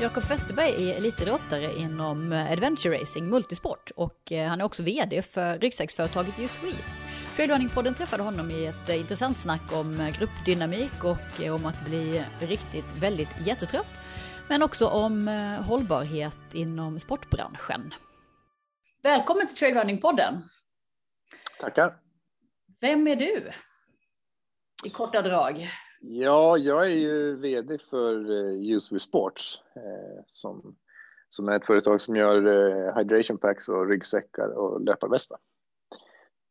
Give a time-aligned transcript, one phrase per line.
[0.00, 5.58] Jakob Westerberg är elitidrottare inom adventure racing, multisport och eh, han är också VD för
[5.58, 6.72] ryggsäcksföretaget USWE.
[7.36, 12.24] Trailrunning-podden träffade honom i ett eh, intressant snack om eh, gruppdynamik och om att bli
[12.40, 13.88] riktigt väldigt jättetrött.
[14.48, 15.28] Men också om
[15.66, 17.94] hållbarhet inom sportbranschen.
[19.02, 20.42] Välkommen till Trailrunning-podden!
[21.60, 21.96] Tackar!
[22.80, 23.50] Vem är du?
[24.84, 25.68] I korta drag.
[26.00, 30.76] Ja, jag är ju vd för uh, Use Sports eh, som,
[31.28, 35.38] som är ett företag som gör eh, hydration packs och ryggsäckar och löparvästar.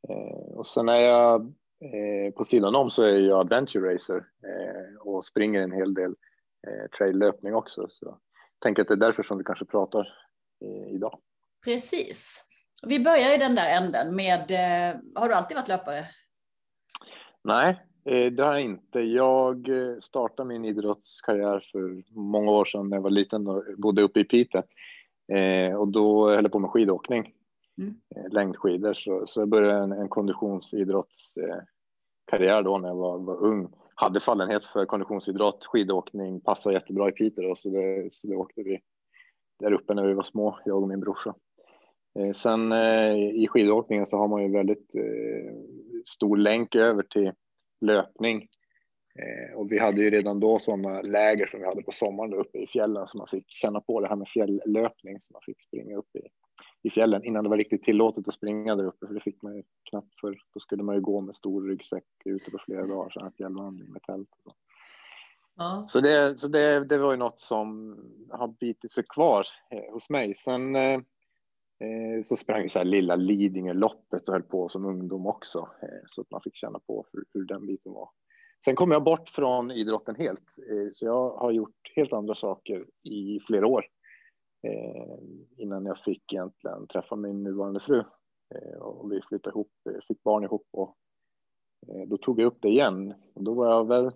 [0.10, 1.42] Eh, och sen är jag
[1.82, 6.16] eh, på sidan om så är jag adventure racer eh, och springer en hel del
[6.68, 7.88] eh, traillöpning också.
[7.90, 8.20] Så jag
[8.60, 10.08] tänker att det är därför som vi kanske pratar
[10.92, 11.20] idag.
[11.64, 12.44] Precis.
[12.88, 14.52] Vi börjar i den där änden med,
[15.16, 16.08] har du alltid varit löpare?
[17.44, 19.00] Nej, Eh, det har jag inte.
[19.00, 24.02] Jag eh, startade min idrottskarriär för många år sedan när jag var liten och bodde
[24.02, 24.64] uppe i Piteå.
[25.34, 27.34] Eh, och då höll jag på med skidåkning,
[27.78, 27.96] mm.
[28.32, 28.94] längdskidor.
[28.94, 33.70] Så, så jag började en, en konditionsidrottskarriär då när jag var, var, ung.
[33.96, 38.64] Hade fallenhet för konditionsidrott, skidåkning, passade jättebra i Piteå då, så det, så det åkte
[38.64, 38.80] vi
[39.60, 41.36] där uppe när vi var små, jag och min brorsa.
[42.36, 42.74] Sen
[43.34, 44.92] i skidåkningen så har man ju väldigt
[46.06, 47.32] stor länk över till
[47.82, 48.48] löpning.
[49.20, 52.58] Eh, och vi hade ju redan då sådana läger som vi hade på sommaren uppe
[52.58, 55.98] i fjällen så man fick känna på det här med fjälllöpning så man fick springa
[55.98, 56.22] upp i,
[56.88, 59.56] i fjällen innan det var riktigt tillåtet att springa där uppe för det fick man
[59.56, 63.10] ju knappt för då skulle man ju gå med stor ryggsäck ute på flera dagar
[63.10, 64.56] så här fjällvandring med tält och så.
[65.56, 65.84] Ja.
[65.88, 67.98] Så, det, så det, det var ju något som
[68.30, 70.34] har bitit sig kvar eh, hos mig.
[70.36, 71.00] Sen Eh,
[72.26, 76.22] så sprang vi så här lilla Lidingöloppet och höll på som ungdom också eh, så
[76.22, 78.10] att man fick känna på hur, hur den biten var.
[78.66, 82.86] Sen kom jag bort från idrotten helt, eh, så jag har gjort helt andra saker
[83.04, 83.86] i flera år
[85.58, 88.04] innan jag fick egentligen träffa min nuvarande fru
[88.80, 89.72] och vi flyttade ihop,
[90.08, 90.98] fick barn ihop och
[92.08, 94.12] då tog jag upp det igen och då var jag väl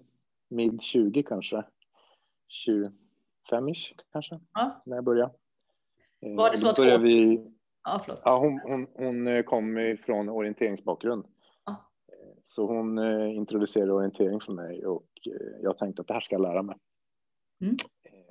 [0.50, 1.64] mid 20 kanske,
[2.68, 4.82] 25-ish kanske ja.
[4.86, 5.34] när jag började.
[6.22, 7.04] Var det så att hon...
[7.04, 7.48] Vi...
[7.84, 8.22] Ja, förlåt.
[8.26, 11.26] Ja, hon, hon, hon kom från orienteringsbakgrund.
[11.64, 11.76] Ah.
[12.42, 16.36] Så hon eh, introducerade orientering för mig och eh, jag tänkte att det här ska
[16.36, 16.78] jag lära mig.
[17.62, 17.76] Mm.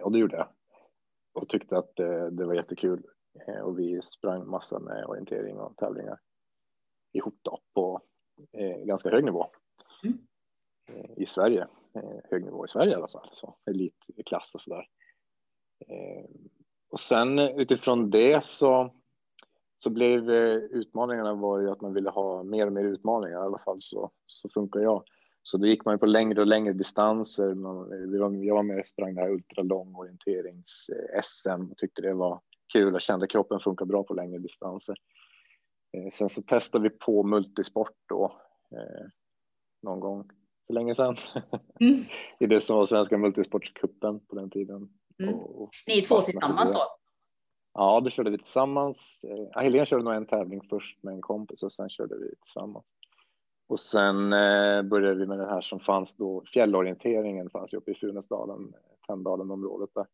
[0.03, 0.49] Och det gjorde jag.
[1.33, 1.97] Och tyckte att
[2.31, 3.03] det, var jättekul.
[3.63, 6.19] Och vi sprang massa med orientering och tävlingar
[7.13, 8.03] ihop då på
[8.53, 9.47] eh, ganska hög nivå.
[10.05, 10.19] Mm.
[11.17, 11.67] I Sverige,
[12.31, 14.89] hög nivå i Sverige i alla fall, så elitklass och sådär.
[16.91, 18.95] Och sen utifrån det så,
[19.85, 23.47] så blev eh, utmaningarna var ju att man ville ha mer och mer utmaningar, i
[23.47, 25.05] alla fall så, så funkar jag.
[25.43, 27.55] Så då gick man på längre och längre distanser.
[27.55, 27.77] Man,
[28.19, 32.41] var, jag var med och sprang det här ultralång orienterings-SM och tyckte det var
[32.73, 34.97] kul och kände kroppen funkar bra på längre distanser.
[35.93, 38.33] Eh, sen så testade vi på multisport då
[38.73, 39.07] eh,
[39.83, 40.31] någon gång
[40.67, 41.17] för länge sedan
[41.81, 42.05] mm.
[42.41, 44.89] i det som var svenska multisportscupen på den tiden.
[45.21, 45.35] Mm.
[45.35, 46.81] Och, Ni två tillsammans då?
[47.75, 49.25] Ja, då körde vi tillsammans.
[49.25, 52.85] Eh, Helene körde nog en tävling först med en kompis och sen körde vi tillsammans.
[53.69, 56.45] Och sen eh, började vi med det här som fanns då.
[56.53, 58.75] Fjällorienteringen fanns ju uppe i Funäsdalen,
[59.07, 60.07] Tänndalen området där.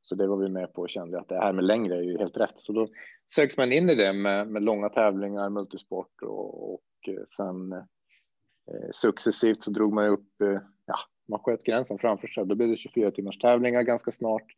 [0.00, 2.18] Så det var vi med på och kände att det här med längre är ju
[2.18, 2.58] helt rätt.
[2.58, 2.88] Så då
[3.32, 8.90] söks man in i det med, med långa tävlingar, multisport och, och eh, sen eh,
[8.92, 10.96] successivt så drog man upp eh, ja,
[11.28, 12.46] man sköt gränsen framför sig.
[12.46, 14.56] Då blev det 24 timmars tävlingar ganska snart.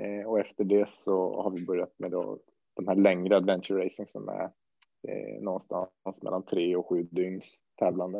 [0.00, 2.38] Eh, och efter det så har vi börjat med då
[2.74, 4.50] de här längre adventure racing som är
[5.08, 5.90] eh, någonstans
[6.22, 8.18] mellan tre och sju dygns tävlande.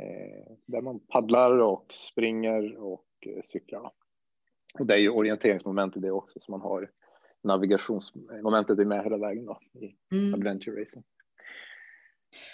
[0.00, 3.90] Eh, där man paddlar och springer och eh, cyklar.
[4.78, 6.90] Och det är ju orienteringsmoment i det också, så man har
[7.42, 10.34] navigationsmomentet är med hela vägen då i mm.
[10.34, 11.04] adventure racing.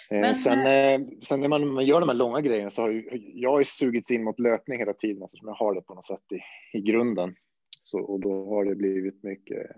[0.09, 3.51] Eh, Men, sen, eh, sen när man gör de här långa grejerna så har jag
[3.51, 6.39] har sugits in mot löpning hela tiden eftersom jag har det på något sätt i,
[6.77, 7.35] i grunden.
[7.79, 9.71] Så, och då har det blivit mycket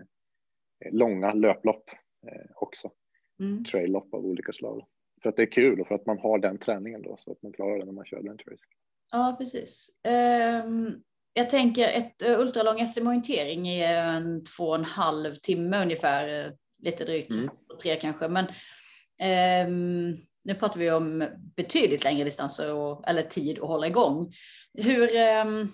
[0.84, 1.90] eh, långa löplopp
[2.54, 2.90] också.
[3.40, 3.64] Mm.
[3.64, 4.86] Traillopp av olika slag.
[5.22, 7.42] För att det är kul och för att man har den träningen då så att
[7.42, 8.56] man klarar det när man kör adventure
[9.12, 10.00] Ja, precis.
[10.64, 11.02] Um,
[11.34, 16.52] jag tänker ett ultralång SM-orientering är en två och en halv timme ungefär,
[16.82, 17.50] lite drygt, mm.
[17.82, 18.28] tre kanske.
[18.28, 18.46] Men
[19.66, 21.24] Um, nu pratar vi om
[21.56, 24.32] betydligt längre distanser och, eller tid att hålla igång.
[24.74, 25.68] Hur, um,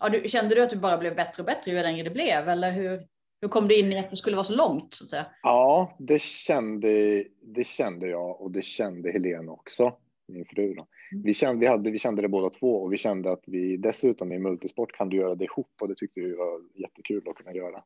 [0.00, 2.48] ja, du, kände du att du bara blev bättre och bättre ju längre det blev?
[2.48, 3.06] Eller hur,
[3.40, 4.94] hur kom du in i att det skulle vara så långt?
[4.94, 5.26] Så att säga?
[5.42, 9.92] Ja, det kände, det kände jag och det kände Helene också.
[10.28, 10.74] min fru.
[10.74, 10.86] Då.
[11.12, 11.24] Mm.
[11.24, 14.32] Vi, kände, vi, hade, vi kände det båda två och vi kände att vi dessutom
[14.32, 17.52] i multisport kan du göra det ihop och det tyckte vi var jättekul att kunna
[17.52, 17.82] göra.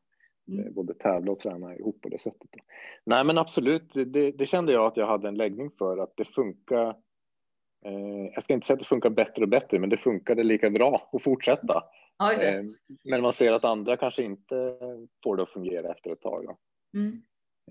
[0.51, 0.67] Mm.
[0.67, 2.49] Eh, både tävla och träna ihop på det sättet.
[3.05, 6.25] Nej, men absolut, det, det, kände jag att jag hade en läggning för att det
[6.25, 6.89] funkar.
[7.85, 10.69] Eh, jag ska inte säga att det funkar bättre och bättre, men det funkade lika
[10.69, 11.83] bra att fortsätta.
[12.17, 12.63] Ja, eh,
[13.03, 14.77] men man ser att andra kanske inte
[15.23, 16.57] får det att fungera efter ett tag.
[16.97, 17.21] Mm.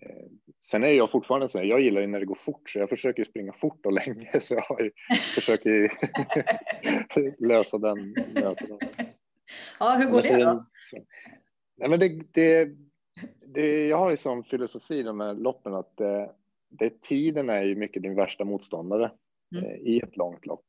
[0.03, 0.27] Eh,
[0.67, 2.89] sen är jag fortfarande så här, jag gillar ju när det går fort, så jag
[2.89, 4.91] försöker springa fort och länge, så jag
[5.35, 5.93] försöker
[7.47, 8.79] lösa den möten.
[9.81, 10.67] Ja, hur går det då?
[11.81, 12.71] Nej, men det, det,
[13.55, 16.31] det, jag har ju som filosofi de här loppen att det,
[16.69, 19.13] det, tiden är ju mycket din värsta motståndare
[19.55, 19.65] mm.
[19.65, 20.65] Eh, i ett långt lopp.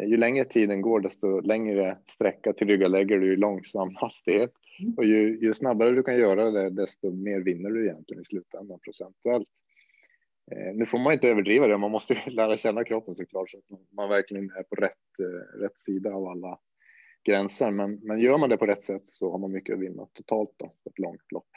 [0.00, 4.52] Eh, ju längre tiden går, desto längre sträcka tillryggalägger du i långsam hastighet.
[4.80, 4.94] Mm.
[4.96, 8.78] Och ju, ju, snabbare du kan göra det, desto mer vinner du egentligen i slutändan
[8.80, 9.48] procentuellt.
[10.52, 13.92] Eh, nu får man inte överdriva det, man måste lära känna kroppen såklart så att
[13.92, 16.58] man verkligen är på rätt, eh, rätt sida av alla
[17.24, 17.70] gränser.
[17.70, 20.50] Men, men gör man det på rätt sätt så har man mycket att vinna totalt
[20.56, 21.48] då, på ett långt lopp.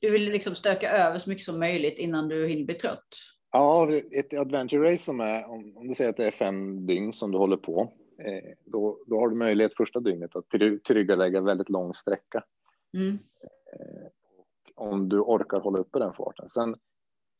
[0.00, 3.08] Du vill liksom stöka över så mycket som möjligt innan du hinner bli trött?
[3.50, 7.12] Ja, ett adventure race som är, om, om du säger att det är fem dygn
[7.12, 10.48] som du håller på, eh, då, då har du möjlighet första dygnet att
[10.86, 12.44] tryggalägga väldigt lång sträcka.
[12.94, 13.18] Mm.
[13.72, 14.06] Eh,
[14.74, 16.48] om du orkar hålla uppe den farten.
[16.48, 16.76] Sen,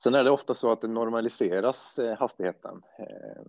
[0.05, 3.43] sen är det ofta så att det normaliseras eh, hastigheten eh,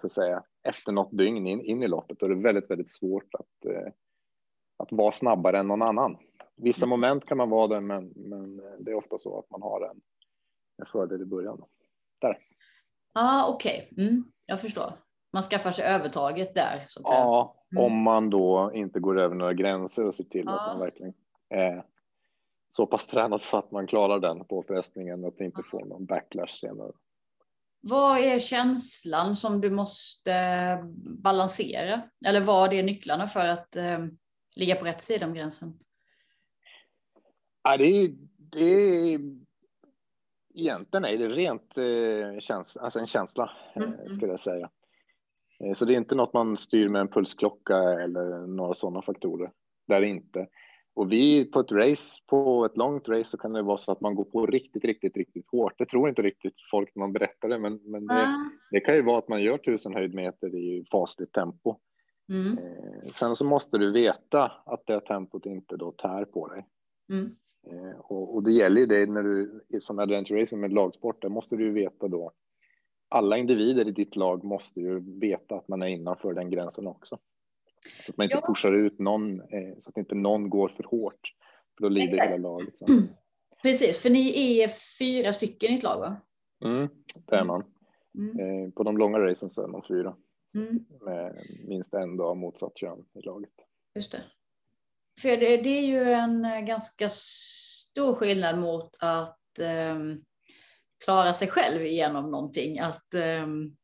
[0.00, 2.20] så att säga, efter något dygn in, in i loppet.
[2.20, 3.92] Det är väldigt, väldigt svårt att, eh,
[4.76, 6.16] att vara snabbare än någon annan.
[6.56, 6.90] Vissa mm.
[6.90, 10.00] moment kan man vara det, men, men det är ofta så att man har en,
[10.78, 11.64] en fördel i början.
[12.18, 12.38] Där.
[13.14, 13.88] Ja, ah, okej.
[13.92, 14.06] Okay.
[14.06, 14.92] Mm, jag förstår.
[15.32, 16.84] Man skaffar sig övertaget där.
[16.86, 17.84] Så att ja, mm.
[17.84, 20.52] om man då inte går över några gränser och ser till ah.
[20.52, 21.14] att man verkligen
[21.48, 21.84] är
[22.76, 26.60] så pass tränad så att man klarar den påfrestningen och att inte får någon backlash
[26.60, 26.92] senare.
[27.88, 30.32] Vad är känslan som du måste
[31.22, 32.02] balansera?
[32.26, 34.06] Eller vad är nycklarna för att eh,
[34.56, 35.78] ligga på rätt sida om gränsen?
[37.62, 39.20] Ja, det är, det är
[40.54, 43.94] egentligen är det rent eh, känsla, alltså en känsla eh, mm.
[43.94, 44.08] mm.
[44.08, 44.70] skulle jag säga.
[45.60, 49.50] Eh, så det är inte något man styr med en pulsklocka eller några sådana faktorer.
[49.86, 50.46] Det är inte.
[50.96, 54.00] Och vi på ett race, på ett långt race så kan det vara så att
[54.00, 55.78] man går på riktigt, riktigt, riktigt hårt.
[55.78, 59.02] Det tror inte riktigt folk när man berättar det, men, men det, det kan ju
[59.02, 61.76] vara att man gör tusen höjdmeter i fasligt tempo.
[62.28, 62.58] Mm.
[62.58, 66.66] Eh, sen så måste du veta att det tempot inte då tär på dig.
[67.12, 67.36] Mm.
[67.70, 71.28] Eh, och, och, det gäller ju det när du sån adventure racing med lagsport, där
[71.28, 72.32] måste du ju veta då.
[73.08, 77.18] Alla individer i ditt lag måste ju veta att man är innanför den gränsen också.
[78.04, 78.46] Så att man inte ja.
[78.46, 81.32] pushar ut någon, eh, så att inte någon går för hårt.
[81.76, 82.32] För då lider Exakt.
[82.32, 82.78] hela laget.
[82.78, 82.86] Så.
[83.62, 84.68] Precis, för ni är
[84.98, 86.16] fyra stycken i ett lag va?
[86.64, 86.88] Mm,
[87.26, 87.64] det är man.
[88.18, 88.40] Mm.
[88.40, 90.16] Eh, på de långa racen så är man fyra.
[90.54, 90.84] Mm.
[91.00, 93.52] Med minst en dag motsatt kön i laget.
[93.94, 94.22] Just det.
[95.20, 99.40] För det, det är ju en eh, ganska stor skillnad mot att
[99.94, 100.24] um,
[101.04, 102.78] klara sig själv igenom någonting.
[102.78, 103.76] Att um,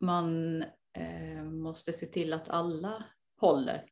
[0.00, 0.58] man
[0.98, 3.04] uh, måste se till att alla
[3.40, 3.84] håller.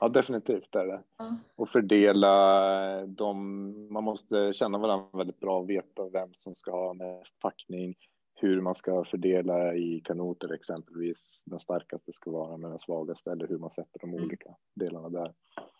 [0.00, 1.02] Ja, definitivt är det.
[1.18, 1.36] Ja.
[1.56, 3.70] Och fördela dem.
[3.92, 7.94] Man måste känna varandra väldigt bra och veta vem som ska ha mest packning,
[8.34, 11.42] hur man ska fördela i kanoter exempelvis.
[11.46, 14.24] Den starkaste ska vara med den svagaste eller hur man sätter de mm.
[14.24, 15.34] olika delarna där.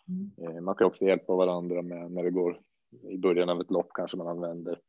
[0.07, 0.55] Mm.
[0.55, 2.59] Eh, man kan också hjälpa varandra med när det går
[3.09, 4.79] i början av ett lopp kanske man använder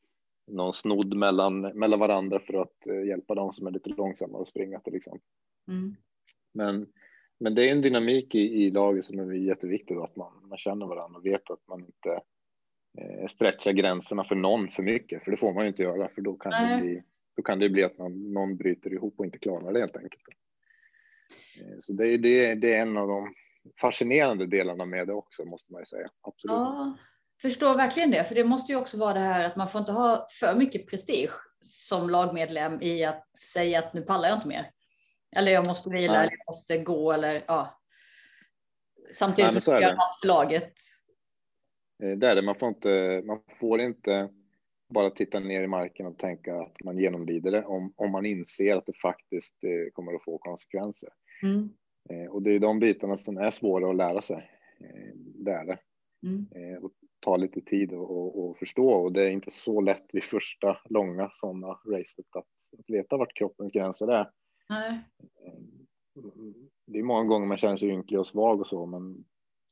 [0.47, 4.49] någon snodd mellan, mellan varandra för att eh, hjälpa dem som är lite långsammare att
[4.49, 5.29] springa till exempel.
[5.69, 5.97] Mm.
[6.53, 6.87] Men
[7.39, 10.87] men det är en dynamik i, i laget som är jätteviktig, att man, man känner
[10.87, 12.21] varandra och vet att man inte
[12.99, 16.23] eh, stretchar gränserna för någon för mycket, för det får man ju inte göra, för
[16.23, 17.03] då kan, det bli,
[17.37, 20.23] då kan det bli att man, någon bryter ihop och inte klarar det helt enkelt.
[21.61, 23.35] Eh, så det, det, det är en av de
[23.81, 26.09] fascinerande delarna med det också, måste man ju säga.
[26.21, 26.55] Absolut.
[26.55, 26.97] Ja,
[27.43, 29.93] förstår verkligen det, för det måste ju också vara det här att man får inte
[29.93, 34.71] ha för mycket prestige som lagmedlem i att säga att nu pallar jag inte mer.
[35.37, 37.81] Eller jag måste vila, eller jag måste gå eller ja.
[39.13, 40.73] Samtidigt Nej, som jag gör allt för laget.
[42.03, 44.29] Eh, det är det, man får inte, man får inte
[44.89, 48.77] bara titta ner i marken och tänka att man genomlider det om, om man inser
[48.77, 51.09] att det faktiskt eh, kommer att få konsekvenser.
[51.43, 51.69] Mm.
[52.11, 54.51] Eh, och det är de bitarna som är svåra att lära sig.
[55.45, 55.79] Det är det.
[56.23, 56.85] Mm.
[56.85, 56.91] Och
[57.21, 61.31] ta lite tid och, och, förstå och det är inte så lätt vid första långa
[61.33, 62.45] sådana racet att,
[62.79, 64.31] att veta vart kroppens gränser är.
[64.69, 65.01] Nej.
[66.87, 69.25] Det är många gånger man känner sig ynklig och svag och så, men,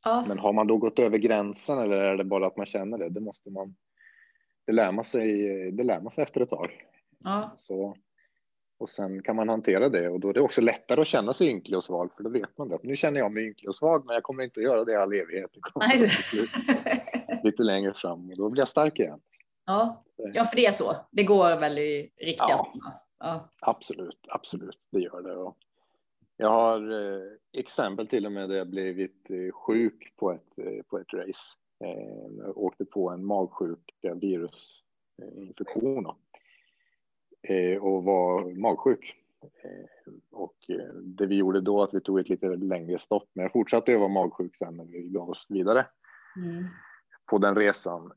[0.04, 0.24] ja.
[0.28, 3.08] men har man då gått över gränsen eller är det bara att man känner det?
[3.08, 3.76] Det måste man.
[4.66, 5.70] Det lär man sig.
[5.72, 6.70] Det lär man sig efter ett tag.
[7.24, 7.52] Ja.
[7.54, 7.96] Så,
[8.78, 11.48] och sen kan man hantera det och då är det också lättare att känna sig
[11.48, 12.78] ynklig och svag för då vet man det.
[12.82, 14.96] Nu känner jag mig ynklig och svag men jag kommer inte att göra det i
[14.96, 15.50] all evighet.
[17.44, 19.20] Lite längre fram och då blir jag stark igen.
[19.66, 20.04] Ja.
[20.16, 20.96] ja, för det är så.
[21.10, 22.72] Det går väl i riktiga ja,
[23.24, 23.48] ja.
[23.60, 25.36] Absolut, absolut, det gör det.
[25.36, 25.56] Och
[26.36, 30.82] jag har eh, exempel till och med där jag blivit eh, sjuk på ett, eh,
[30.82, 31.56] på ett race.
[31.84, 36.06] Eh, jag åkte på en magsjuka virusinfektion
[37.42, 39.14] eh, och var magsjuk.
[39.42, 39.84] Eh,
[40.30, 40.56] och
[41.02, 43.98] det vi gjorde då att vi tog ett lite längre stopp, men jag fortsatte att
[43.98, 45.86] vara magsjuk sen när vi gav oss vidare
[46.36, 46.64] mm.
[47.30, 48.12] på den resan.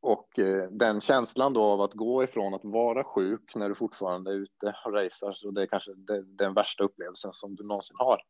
[0.00, 0.28] Och
[0.70, 4.74] den känslan då av att gå ifrån att vara sjuk när du fortfarande är ute
[4.84, 5.90] och racear, så det är kanske
[6.24, 8.20] den värsta upplevelsen som du någonsin har.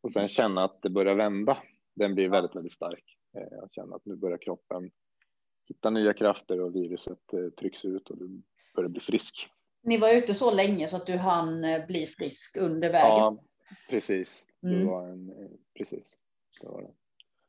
[0.00, 1.58] Och sen känna att det börjar vända,
[1.94, 3.04] den blir väldigt, väldigt stark.
[3.36, 4.90] Eh, att känna att nu börjar kroppen
[5.68, 8.42] hitta nya krafter och viruset eh, trycks ut och du
[8.74, 9.48] börjar bli frisk.
[9.82, 13.08] Ni var ute så länge så att du hann eh, bli frisk under vägen?
[13.08, 13.38] Ja,
[13.90, 14.46] precis.
[14.62, 14.80] Mm.
[14.80, 15.30] Det var en,
[15.78, 16.18] precis.
[16.60, 16.92] Det, var det.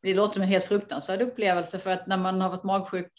[0.01, 3.13] Det låter som en helt fruktansvärd upplevelse för att när man har varit magsjuk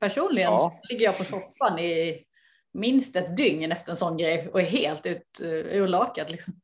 [0.00, 0.58] personligen ja.
[0.58, 2.24] så ligger jag på soffan i
[2.72, 5.40] minst ett dygn efter en sån grej och är helt ut,
[5.72, 6.30] urlakad.
[6.30, 6.54] Liksom.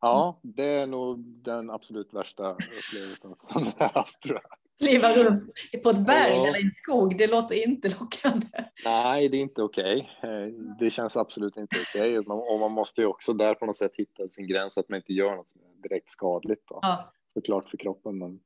[0.00, 4.52] Ja, det är nog den absolut värsta upplevelsen som jag har haft tror jag.
[4.78, 5.44] Kliva runt
[5.82, 6.46] på ett berg ja.
[6.46, 8.46] eller i en skog, det låter inte lockande.
[8.84, 10.10] Nej, det är inte okej.
[10.18, 10.46] Okay.
[10.46, 10.48] Eh,
[10.78, 12.18] det känns absolut inte okej.
[12.18, 12.34] Okay.
[12.34, 14.96] Och man måste ju också där på något sätt hitta sin gräns så att man
[14.96, 16.68] inte gör något som är direkt skadligt.
[16.68, 16.78] Då.
[16.82, 17.12] Ja.
[17.34, 18.18] Såklart för kroppen.
[18.18, 18.40] Men,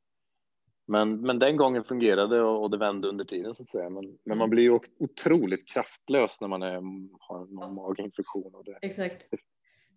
[0.86, 3.90] men, men den gången fungerade och, och det vände under tiden så att säga.
[3.90, 6.74] Men, men man blir ju otroligt kraftlös när man är,
[7.20, 8.54] har någon maginfektion.
[8.54, 9.30] Och det, Exakt.
[9.30, 9.36] Det,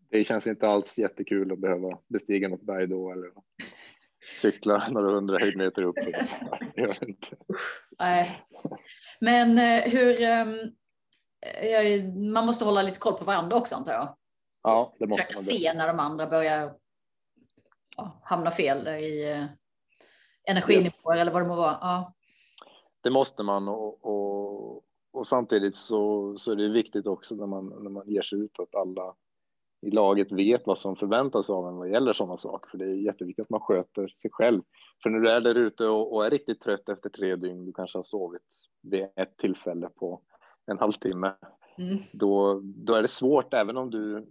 [0.09, 3.31] det känns inte alls jättekul att behöva bestiga något berg då eller
[4.41, 5.95] cykla några hundra höjdmeter upp.
[7.99, 8.41] Nej.
[9.19, 10.71] Men eh, hur, ehm,
[12.33, 14.17] man måste hålla lite koll på varandra också antar jag?
[14.63, 15.45] Ja, det måste Försöka man.
[15.45, 16.73] se när de andra börjar
[17.97, 19.45] ja, hamna fel i eh,
[20.45, 21.21] energinivåer yes.
[21.21, 21.77] eller vad det må vara.
[21.81, 22.13] Ja.
[23.01, 27.67] Det måste man och, och, och samtidigt så, så är det viktigt också när man,
[27.67, 29.15] när man ger sig ut att alla
[29.81, 32.69] i laget vet vad som förväntas av en vad gäller sådana saker.
[32.69, 34.61] För det är jätteviktigt att man sköter sig själv.
[35.03, 37.73] För när du är där ute och, och är riktigt trött efter tre dygn, du
[37.73, 38.41] kanske har sovit
[38.81, 40.21] vid ett tillfälle på
[40.65, 41.33] en halvtimme,
[41.77, 41.97] mm.
[42.11, 44.27] då, då är det svårt, även om du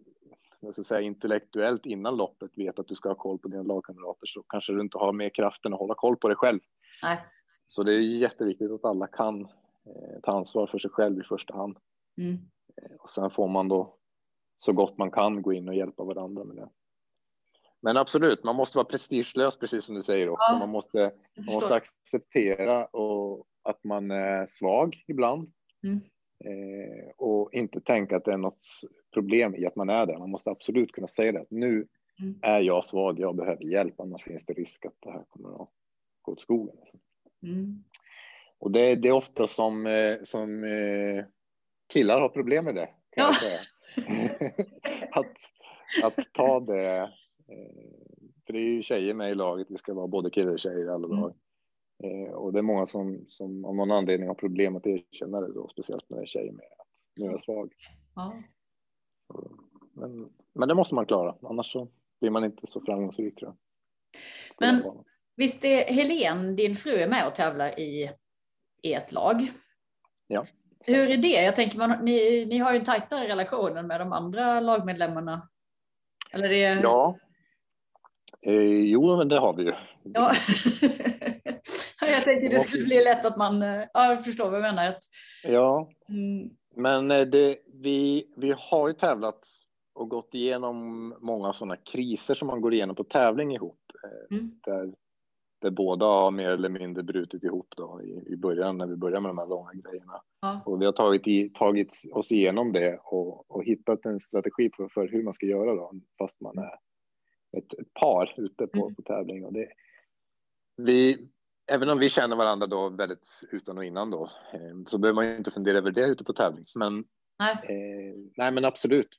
[0.64, 4.26] jag ska säga, intellektuellt innan loppet vet att du ska ha koll på dina lagkamrater
[4.26, 6.60] så kanske du inte har mer kraften att hålla koll på dig själv.
[7.02, 7.18] Nej.
[7.66, 9.40] Så det är jätteviktigt att alla kan
[9.86, 11.76] eh, ta ansvar för sig själv i första hand.
[12.18, 12.38] Mm.
[12.82, 13.96] Eh, och sen får man då
[14.56, 16.68] så gott man kan gå in och hjälpa varandra med det.
[17.82, 20.52] Men absolut, man måste vara prestigelös, precis som du säger också.
[20.52, 21.12] Ja, man måste,
[21.46, 25.52] man måste acceptera och att man är svag ibland.
[25.82, 26.00] Mm.
[26.44, 28.66] Eh, och inte tänka att det är något
[29.14, 30.18] problem i att man är det.
[30.18, 31.44] Man måste absolut kunna säga det.
[31.48, 31.86] Nu
[32.20, 32.38] mm.
[32.42, 35.68] är jag svag, jag behöver hjälp, annars finns det risk att det här kommer att
[36.22, 36.76] gå åt skogen.
[36.78, 36.96] Alltså.
[37.42, 37.84] Mm.
[38.58, 41.24] Och det, det, är ofta som, eh, som eh,
[41.92, 42.88] killar har problem med det.
[43.10, 43.58] Kan ja.
[45.20, 45.36] att,
[46.02, 46.98] att ta det.
[47.48, 47.84] Eh,
[48.46, 49.66] för det är ju tjejer med i laget.
[49.70, 51.20] Vi ska vara både killar och tjejer i alla mm.
[51.20, 51.34] lag.
[52.02, 52.34] Mm.
[52.34, 55.68] Och det är många som, som av någon anledning har problem att erkänna det då,
[55.68, 56.66] speciellt när det är tjejer med.
[56.78, 56.86] Att
[57.16, 57.72] nu är jag svag.
[58.14, 58.34] Ja.
[59.92, 61.88] Men, men det måste man klara, annars så
[62.20, 63.56] blir man inte så framgångsrik tror jag.
[64.58, 64.82] Men
[65.36, 68.10] visst är Helen, din fru, är med och tävlar i
[68.82, 69.50] ert lag?
[70.26, 70.46] Ja.
[70.86, 71.42] Hur är det?
[71.42, 75.48] Jag tänker, man, ni, ni har ju en tajtare relation med de andra lagmedlemmarna.
[76.30, 76.80] Eller det...
[76.82, 77.18] Ja.
[78.42, 79.72] Eh, jo, men det har vi ju.
[80.02, 80.34] Ja.
[82.14, 84.94] jag tänkte det skulle bli lätt att man, eh, ja, jag förstår vad jag menar.
[85.44, 86.50] Ja, mm.
[86.76, 89.40] men eh, det, vi, vi har ju tävlat
[89.94, 93.80] och gått igenom många sådana kriser som man går igenom på tävling ihop.
[94.04, 94.60] Eh, mm.
[94.64, 94.92] Där
[95.64, 99.20] där båda har mer eller mindre brutit ihop då i, i början när vi började
[99.20, 100.22] med de här långa grejerna.
[100.40, 100.62] Ja.
[100.66, 104.88] Och vi har tagit, i, tagit oss igenom det och, och hittat en strategi för,
[104.88, 106.74] för, hur man ska göra då, fast man är
[107.58, 108.94] ett, ett par ute på, mm.
[108.94, 109.44] på tävling.
[109.44, 109.68] Och det,
[110.76, 111.28] vi,
[111.66, 115.26] även om vi känner varandra då väldigt utan och innan då, eh, så behöver man
[115.26, 116.64] ju inte fundera över det ute på tävling.
[116.74, 117.04] Men,
[117.38, 117.54] nej.
[117.62, 119.18] Eh, nej, men absolut.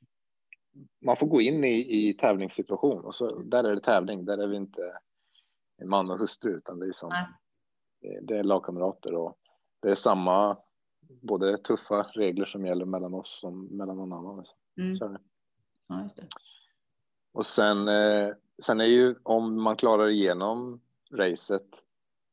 [1.02, 4.26] Man får gå in i, i tävlingssituation och så där är det tävling.
[4.26, 4.98] Där är vi inte
[5.86, 7.12] man och hustru, utan det är som
[8.22, 9.38] det är lagkamrater och
[9.82, 10.58] det är samma
[11.22, 14.46] både tuffa regler som gäller mellan oss som mellan någon annan.
[14.78, 14.98] Mm.
[14.98, 15.18] Så
[15.88, 16.10] ja.
[17.32, 18.34] Och sen, eh,
[18.64, 21.84] sen är ju om man klarar igenom racet,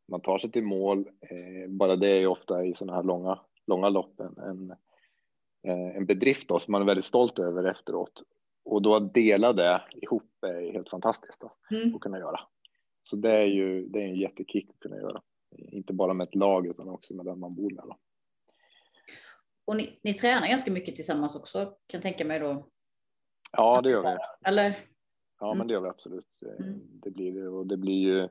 [0.08, 3.40] man tar sig till mål, eh, bara det är ju ofta i sådana här långa,
[3.66, 4.70] långa lopp en, en,
[5.62, 8.22] eh, en bedrift då, som man är väldigt stolt över efteråt.
[8.64, 11.94] Och då att dela det ihop är helt fantastiskt då, mm.
[11.94, 12.40] att kunna göra.
[13.02, 15.22] Så det är ju det är en jättekick att kunna göra.
[15.56, 17.84] Inte bara med ett lag utan också med den man bor med.
[17.84, 17.96] Då.
[19.64, 22.62] Och ni, ni tränar ganska mycket tillsammans också kan jag tänka mig då?
[23.52, 24.48] Ja, det gör vi.
[24.48, 24.76] Eller?
[25.40, 25.58] Ja, mm.
[25.58, 26.42] men det gör vi absolut.
[26.58, 26.80] Mm.
[26.82, 28.28] Det blir det och det blir ju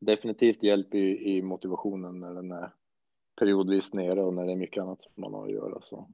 [0.00, 2.74] definitivt hjälp i, i motivationen när den är
[3.38, 6.08] periodvis nere och när det är mycket annat som man har att göra så,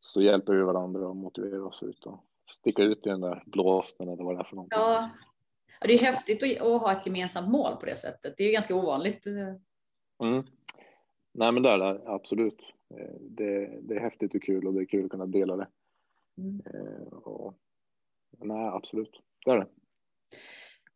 [0.00, 4.08] så hjälper vi varandra och motiverar oss ut och sticka ut i den där blåsten
[4.08, 4.78] eller vad det är för någonting.
[4.78, 5.10] Ja,
[5.80, 8.34] det är häftigt att, att ha ett gemensamt mål på det sättet.
[8.36, 9.26] Det är ju ganska ovanligt.
[9.26, 10.44] Mm.
[11.32, 12.60] Nej, men det är det absolut.
[12.94, 15.68] Eh, det, det är häftigt och kul och det är kul att kunna dela det.
[16.38, 16.62] Mm.
[16.66, 17.54] Eh, och,
[18.38, 19.66] nej, absolut, det är det.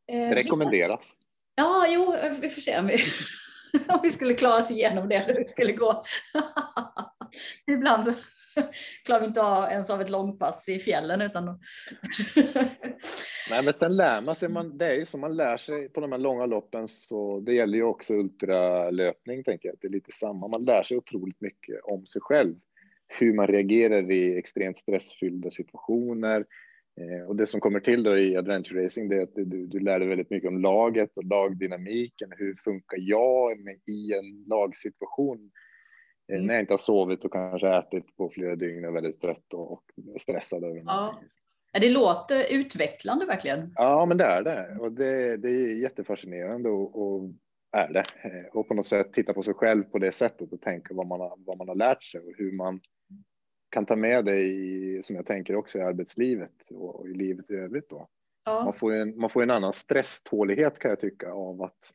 [0.06, 1.16] Eh, rekommenderas.
[1.56, 2.98] Ja, jo, vi får se om vi,
[3.88, 5.24] om vi skulle klara oss igenom det.
[5.26, 6.04] det skulle gå.
[7.66, 8.12] Ibland så
[9.04, 11.60] klarar vi inte av ens av ett långpass i fjällen utan
[13.50, 16.00] Nej, men sen lär man sig, man, det är ju som man lär sig på
[16.00, 20.12] de här långa loppen så det gäller ju också ultralöpning tänker jag, det är lite
[20.12, 20.48] samma.
[20.48, 22.54] Man lär sig otroligt mycket om sig själv,
[23.08, 26.44] hur man reagerar i extremt stressfyllda situationer.
[27.00, 29.80] Eh, och det som kommer till då i adventure racing det är att du, du
[29.80, 32.32] lär dig väldigt mycket om laget och lagdynamiken.
[32.36, 33.52] Hur funkar jag
[33.86, 35.50] i en lagsituation?
[36.32, 36.46] Eh, mm.
[36.46, 39.54] När jag inte har sovit och kanske ätit på flera dygn och är väldigt trött
[39.54, 39.82] och
[40.20, 41.20] stressad över ja.
[41.80, 43.72] Det låter utvecklande verkligen.
[43.74, 47.30] Ja, men det är det och det, det är jättefascinerande och, och
[47.72, 50.60] är det eh, och på något sätt titta på sig själv på det sättet och
[50.60, 52.80] tänka vad man har, vad man har lärt sig och hur man
[53.70, 57.90] kan ta med i, som jag tänker också i arbetslivet och i livet i övrigt
[57.90, 58.08] då.
[58.44, 58.64] Ja.
[58.64, 61.92] Man, får en, man får en annan stresstålighet kan jag tycka av att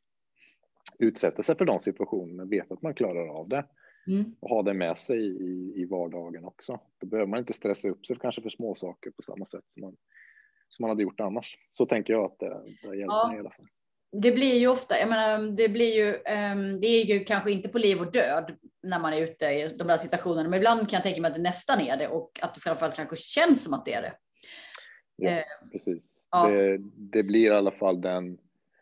[0.99, 3.65] utsätta sig för de situationerna, veta att man klarar av det
[4.07, 4.35] mm.
[4.39, 6.79] och ha det med sig i, i vardagen också.
[6.99, 9.81] Då behöver man inte stressa upp sig kanske för små saker på samma sätt som
[9.81, 9.97] man,
[10.69, 11.57] som man hade gjort annars.
[11.71, 13.27] Så tänker jag att det, det hjälper ja.
[13.27, 13.67] mig i alla fall.
[14.11, 17.69] Det blir ju ofta, jag menar, det blir ju, um, det är ju kanske inte
[17.69, 20.97] på liv och död när man är ute i de där situationerna, men ibland kan
[20.97, 23.73] jag tänka mig att det nästan är det och att det framförallt kanske känns som
[23.73, 24.13] att det är det.
[25.15, 26.27] Ja, uh, precis.
[26.31, 26.47] Ja.
[26.47, 28.37] Det, det, blir i alla fall den,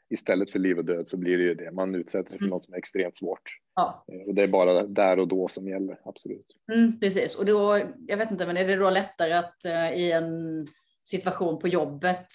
[0.10, 2.50] istället för liv och död så blir det ju det, man utsätter sig för mm.
[2.50, 3.52] något som är extremt svårt.
[3.76, 4.06] Ja.
[4.12, 6.48] Eh, och det är bara där och då som gäller, absolut.
[6.74, 10.12] Mm, precis, och då, jag vet inte, men är det då lättare att uh, i
[10.12, 10.68] en
[11.04, 12.28] situation på jobbet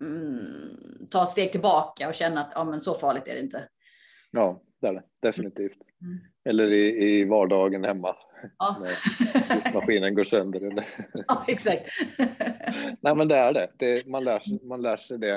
[0.00, 3.68] mm, ta ett steg tillbaka och känna att ja, men så farligt är det inte?
[4.32, 5.78] Ja, det är det definitivt.
[6.02, 6.18] Mm.
[6.44, 8.16] Eller i, i vardagen hemma.
[8.58, 8.76] Ja.
[9.48, 10.60] När maskinen går sönder.
[10.60, 10.86] Eller?
[11.28, 11.86] Ja, exakt.
[13.00, 13.70] Nej, men det är det.
[13.76, 15.36] det man, lär sig, man lär sig det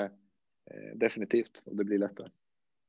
[0.72, 2.30] eh, definitivt och det blir lättare.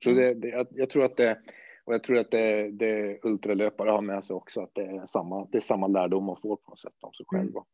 [0.04, 0.22] Så mm.
[0.22, 1.38] det, det, jag, jag tror att det
[1.85, 5.46] och jag tror att det, det ultralöpare har med sig också, att det är samma,
[5.52, 7.50] det är samma lärdom man får på något sätt om sig själv.
[7.50, 7.64] Mm.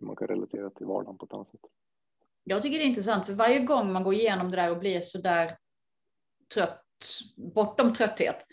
[0.00, 1.60] Man kan relatera till vardagen på ett annat sätt.
[2.44, 5.00] Jag tycker det är intressant, för varje gång man går igenom det där och blir
[5.00, 5.56] så där
[6.54, 6.84] trött,
[7.54, 8.46] bortom trötthet,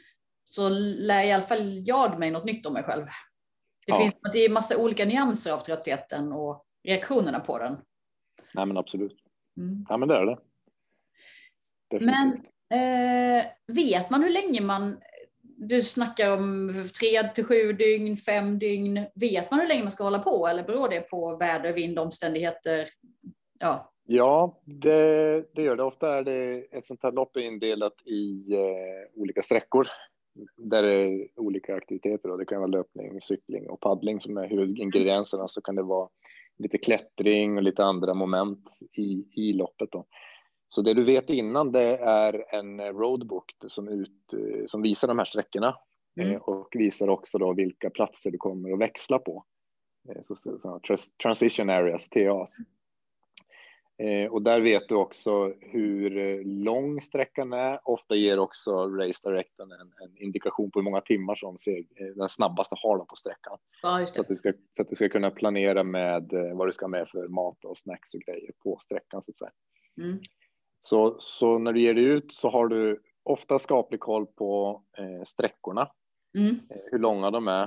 [0.44, 3.06] så lär i alla fall jag mig något nytt om mig själv.
[3.86, 3.98] Det ja.
[3.98, 7.78] finns det är massa olika nyanser av tröttheten och reaktionerna på den.
[8.54, 9.18] Nej, men absolut.
[9.58, 9.86] Mm.
[9.90, 10.38] Ja, men det är det.
[11.90, 12.46] Definitivt.
[12.70, 15.02] Men eh, vet man hur länge man,
[15.42, 19.06] du snackar om tre till sju dygn, fem dygn.
[19.16, 22.88] Vet man hur länge man ska hålla på eller beror det på väder, vind, omständigheter?
[23.62, 25.84] Ja, ja det, det gör det.
[25.84, 29.88] Ofta är det ett sånt här lopp indelat i eh, olika sträckor
[30.58, 32.30] där det är olika aktiviteter.
[32.30, 32.38] Då.
[32.38, 35.48] Det kan vara löpning, cykling och paddling som är huvudingredienserna.
[35.48, 36.10] Så kan det vara
[36.58, 39.92] lite klättring och lite andra moment i, i loppet.
[39.92, 40.06] Då.
[40.70, 44.34] Så det du vet innan det är en roadbook som, ut,
[44.66, 45.76] som visar de här sträckorna
[46.20, 46.32] mm.
[46.32, 49.46] Eh, och visar också då vilka platser du kommer att växla på.
[50.10, 50.80] Eh, så, så, så,
[51.24, 52.58] transition areas, TAs.
[54.02, 57.80] Eh, och där vet du också hur eh, lång sträckan är.
[57.84, 62.30] Ofta ger också Race Directorn en, en, indikation på hur många timmar som eh, den
[62.30, 63.58] snabbaste har på sträckan.
[63.82, 66.84] Ja, så, att du ska, så att du ska kunna planera med vad du ska
[66.84, 69.24] ha med för mat och snacks och grejer på sträckan.
[69.24, 69.52] Så, att säga.
[69.98, 70.20] Mm.
[70.80, 75.24] Så, så när du ger dig ut så har du ofta skaplig koll på eh,
[75.28, 75.92] sträckorna,
[76.38, 76.56] mm.
[76.92, 77.64] hur långa de är.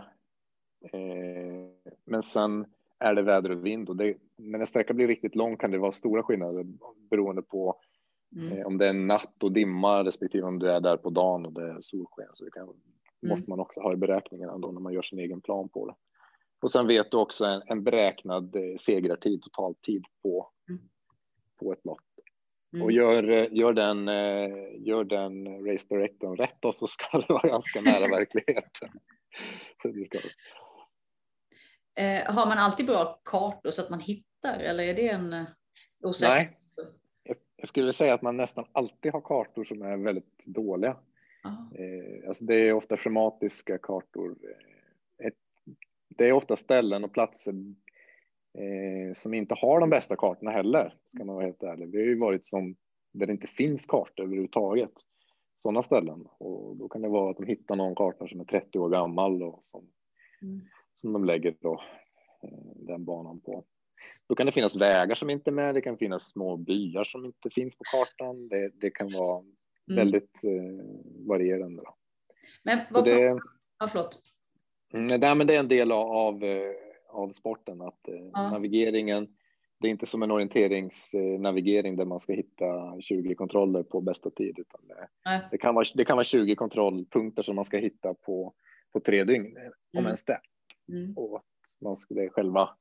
[0.93, 5.35] Eh, men sen är det väder och vind och det, när en sträcka blir riktigt
[5.35, 6.67] lång kan det vara stora skillnader
[7.11, 7.77] beroende på
[8.37, 8.59] mm.
[8.59, 11.53] eh, om det är natt och dimma respektive om det är där på dagen och
[11.53, 12.29] det är solsken.
[12.35, 12.75] Så det kan, mm.
[13.23, 15.95] måste man också ha i beräkningarna då när man gör sin egen plan på det.
[16.63, 20.83] Och sen vet du också en, en beräknad eh, segrartid, totaltid på, mm.
[21.61, 22.01] på ett lopp.
[22.73, 22.95] Och mm.
[22.95, 27.49] gör, eh, gör, den, eh, gör den race directorn rätt då så ska det vara
[27.49, 28.89] ganska nära verkligheten.
[31.95, 35.45] Eh, har man alltid bra kartor så att man hittar eller är det en eh,
[36.03, 36.49] osäkerhet?
[36.49, 36.59] Nej,
[37.57, 40.97] jag skulle säga att man nästan alltid har kartor som är väldigt dåliga.
[41.79, 44.37] Eh, alltså det är ofta schematiska kartor.
[44.43, 45.35] Eh, ett,
[46.09, 47.55] det är ofta ställen och platser
[48.59, 51.89] eh, som inte har de bästa kartorna heller, ska man vara helt ärlig.
[51.89, 52.77] Vi har ju varit som
[53.13, 54.93] där det inte finns kartor överhuvudtaget,
[55.59, 56.27] sådana ställen.
[56.39, 59.43] Och då kan det vara att de hittar någon karta som är 30 år gammal
[59.43, 59.89] och som,
[60.43, 60.61] mm.
[60.95, 61.83] Som de lägger då,
[62.43, 63.65] eh, den banan på.
[64.29, 65.75] Då kan det finnas vägar som inte är med.
[65.75, 68.49] Det kan finnas små byar som inte finns på kartan.
[68.49, 69.97] Det, det kan vara mm.
[69.97, 70.85] väldigt eh,
[71.29, 71.83] varierande.
[71.83, 71.95] Då.
[72.63, 73.41] Men vad det,
[73.79, 74.19] ja, förlåt.
[74.93, 76.73] Mm, det, men det är en del av, eh,
[77.09, 78.51] av sporten att eh, ja.
[78.51, 79.29] navigeringen.
[79.81, 84.59] Det är inte som en orienteringsnavigering där man ska hitta 20 kontroller på bästa tid,
[84.59, 85.09] utan det,
[85.51, 88.55] det, kan, vara, det kan vara 20 kontrollpunkter som man ska hitta på,
[88.93, 89.73] på tre dygn, mm.
[89.99, 90.41] om ens det.
[90.89, 91.17] Mm.
[91.17, 91.43] Och
[91.81, 92.77] man ska, det är själva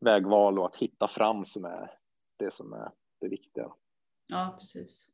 [0.00, 1.90] vägval och att hitta fram som är
[2.36, 2.90] det som är
[3.20, 3.72] det viktiga.
[4.26, 5.10] Ja, precis.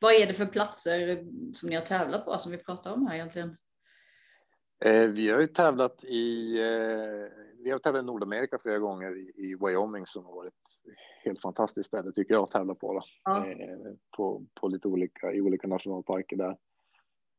[0.00, 3.14] Vad är det för platser som ni har tävlat på som vi pratar om här
[3.14, 3.56] egentligen?
[4.84, 7.28] Eh, vi har ju tävlat i, eh,
[7.64, 10.54] vi har tävlat i Nordamerika flera gånger i, i Wyoming som har varit
[11.24, 12.92] helt fantastiskt ställe tycker jag att tävla på.
[12.92, 13.02] Då.
[13.24, 13.46] Ja.
[13.46, 13.78] Eh,
[14.16, 16.56] på, på lite olika, i olika nationalparker där.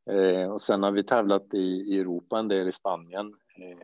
[0.09, 3.35] Eh, och sen har vi tävlat i, i Europa en del i Spanien.
[3.57, 3.77] Eh,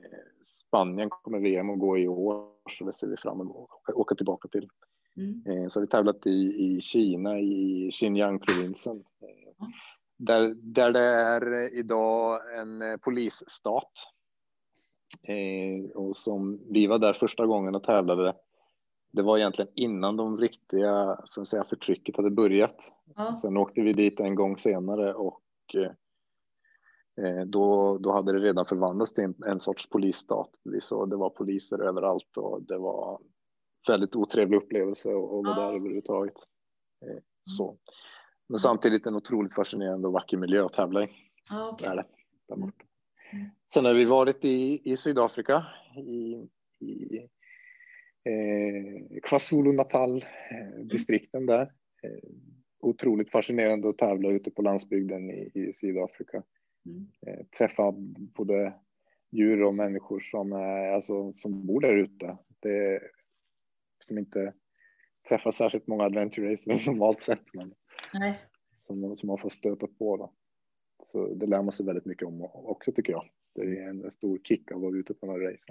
[0.44, 4.16] Spanien kommer VM att gå i år så det ser vi fram emot att åka
[4.16, 4.70] tillbaka till.
[5.18, 5.44] Mm.
[5.46, 9.04] Eh, så har vi tävlat i, i Kina i Xinjiang-provinsen.
[9.22, 9.72] Mm.
[10.18, 13.92] Där, där det är idag en polisstat.
[15.96, 18.34] och som vi var där första gången och tävlade.
[19.12, 22.94] Det var egentligen innan de riktiga så att säga, förtrycket hade börjat.
[23.18, 23.38] Mm.
[23.38, 25.42] Sen åkte vi dit en gång senare och
[25.74, 25.92] Eh,
[27.46, 30.50] då, då hade det redan förvandlats till en, en sorts polisstat.
[30.82, 33.20] Så det var poliser överallt och det var
[33.88, 36.36] väldigt otrevlig upplevelse att vara där överhuvudtaget.
[37.06, 37.78] Eh, så.
[38.50, 41.10] Men samtidigt en otroligt fascinerande och vacker miljö att tävla i.
[41.50, 41.90] Ah, okay.
[41.90, 42.06] Där, där
[42.56, 42.66] mm.
[42.66, 42.86] borta.
[43.34, 43.50] Mm.
[43.74, 45.66] Sen har vi varit i, i Sydafrika,
[45.98, 46.48] i,
[46.86, 47.18] i
[48.24, 51.72] eh, KwaZulu-Natal-distrikten eh, där.
[52.04, 52.30] Eh,
[52.80, 56.44] otroligt fascinerande att tävla ute på landsbygden i, i Sydafrika.
[56.86, 57.08] Mm.
[57.28, 57.92] Eh, träffa
[58.36, 58.74] både
[59.32, 60.54] djur och människor som,
[60.96, 62.38] alltså, som bor där ute.
[62.60, 63.02] Det,
[64.00, 64.54] som inte
[65.30, 67.74] träffar särskilt många adventure racers normalt sett, men
[68.14, 68.40] Nej.
[68.78, 70.18] Som, som man får stöta på.
[70.18, 70.34] Då.
[71.08, 73.30] Så det lär man sig väldigt mycket om också tycker jag.
[73.56, 75.66] Det är en stor kick att vara ute på några race.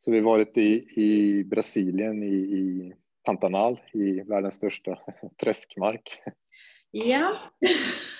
[0.00, 4.98] Så vi har varit i, i Brasilien, i, i Pantanal, i världens största
[5.42, 6.22] träskmark.
[6.90, 7.38] Ja.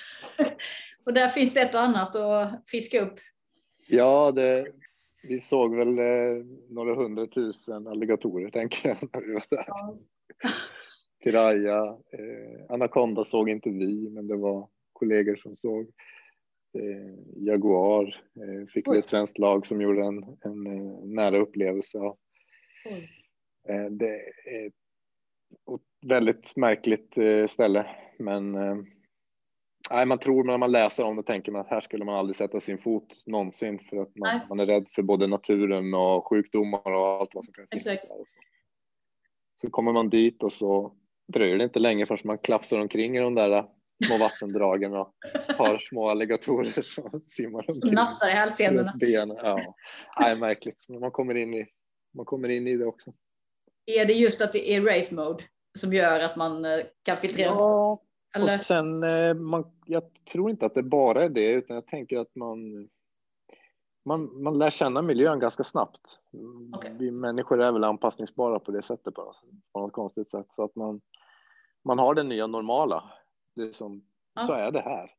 [1.09, 3.15] Och där finns det ett och annat att fiska upp.
[3.89, 4.67] Ja, det,
[5.23, 9.65] vi såg väl eh, några hundratusen alligatorer tänker jag när vi var där.
[9.67, 9.99] Ja.
[11.25, 15.87] Piraya, eh, Anaconda såg inte vi, men det var kollegor som såg.
[16.79, 21.99] Eh, Jaguar eh, fick vi ett svenskt lag som gjorde en, en eh, nära upplevelse.
[23.69, 24.73] Eh, det är ett
[26.07, 27.15] väldigt märkligt
[27.51, 27.87] ställe,
[28.19, 28.57] men
[29.91, 32.37] Nej, man tror när man läser om det tänker man att här skulle man aldrig
[32.37, 36.93] sätta sin fot någonsin för att man, man är rädd för både naturen och sjukdomar
[36.93, 38.09] och allt vad som kan finnas Exakt.
[38.09, 38.25] där.
[38.27, 38.39] Så.
[39.57, 40.93] så kommer man dit och så
[41.33, 43.67] dröjer det inte länge förrän man klafsar omkring i de där
[44.07, 45.15] små vattendragen och
[45.57, 47.95] har små alligatorer som simmar omkring.
[47.95, 48.95] Nafsar i hälsenorna.
[48.99, 49.75] Ja,
[50.21, 50.85] Nej, märkligt.
[50.89, 51.67] Men man kommer, in i,
[52.15, 53.13] man kommer in i det också.
[53.87, 55.45] Är det just att det är race mode
[55.79, 57.47] som gör att man eh, kan filtrera?
[57.47, 58.03] Ja,
[58.37, 58.55] eller?
[58.55, 62.19] Och sen, eh, man, jag tror inte att det bara är det, utan jag tänker
[62.19, 62.89] att man,
[64.05, 66.21] man, man lär känna miljön ganska snabbt.
[66.77, 66.93] Okay.
[66.99, 69.33] Vi människor är väl anpassningsbara på det sättet bara,
[69.73, 70.47] på något konstigt sätt.
[70.51, 71.01] Så att man,
[71.85, 73.05] man har det nya normala.
[73.55, 74.03] Det som,
[74.35, 74.43] ja.
[74.43, 75.11] Så är det här.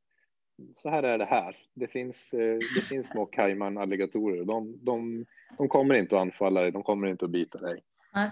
[0.74, 1.58] Så här är det här.
[1.74, 4.45] Det finns, eh, det finns små cayman-alligatorer.
[4.45, 5.26] De, de,
[5.58, 7.84] de kommer inte att anfalla dig, de kommer inte att bita dig.
[8.13, 8.32] Nej.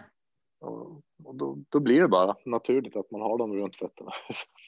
[0.60, 4.12] Och då, då, blir det bara naturligt att man har dem runt fötterna.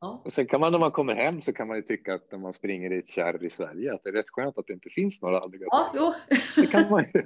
[0.00, 0.22] Ja.
[0.24, 2.38] Och sen kan man när man kommer hem så kan man ju tycka att när
[2.38, 4.90] man springer i ett kärr i Sverige att det är rätt skönt att det inte
[4.90, 5.90] finns några alligatorer.
[5.94, 6.14] Ja,
[6.56, 7.22] det kan man ju.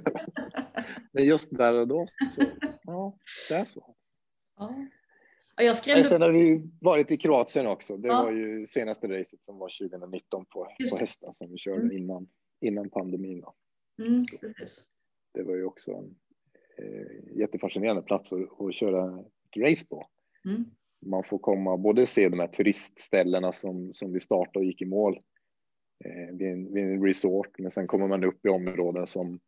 [1.11, 2.41] Men just där och då så
[2.83, 3.17] ja,
[3.49, 3.95] det är så.
[4.57, 4.85] Ja.
[5.55, 6.03] Jag skrämde...
[6.03, 7.97] Sen har vi varit i Kroatien också.
[7.97, 8.23] Det ja.
[8.23, 11.97] var ju senaste racet som var 2019 på, på hösten som vi körde mm.
[11.97, 12.27] innan,
[12.61, 13.43] innan pandemin.
[13.99, 14.21] Mm,
[15.33, 16.15] det var ju också en
[16.77, 20.07] eh, jättefascinerande plats att, att köra ett race på.
[20.45, 20.65] Mm.
[21.05, 24.85] Man får komma både se de här turistställena som, som vi startade och gick i
[24.85, 25.19] mål
[26.05, 29.39] eh, vid, en, vid en resort, men sen kommer man upp i områden som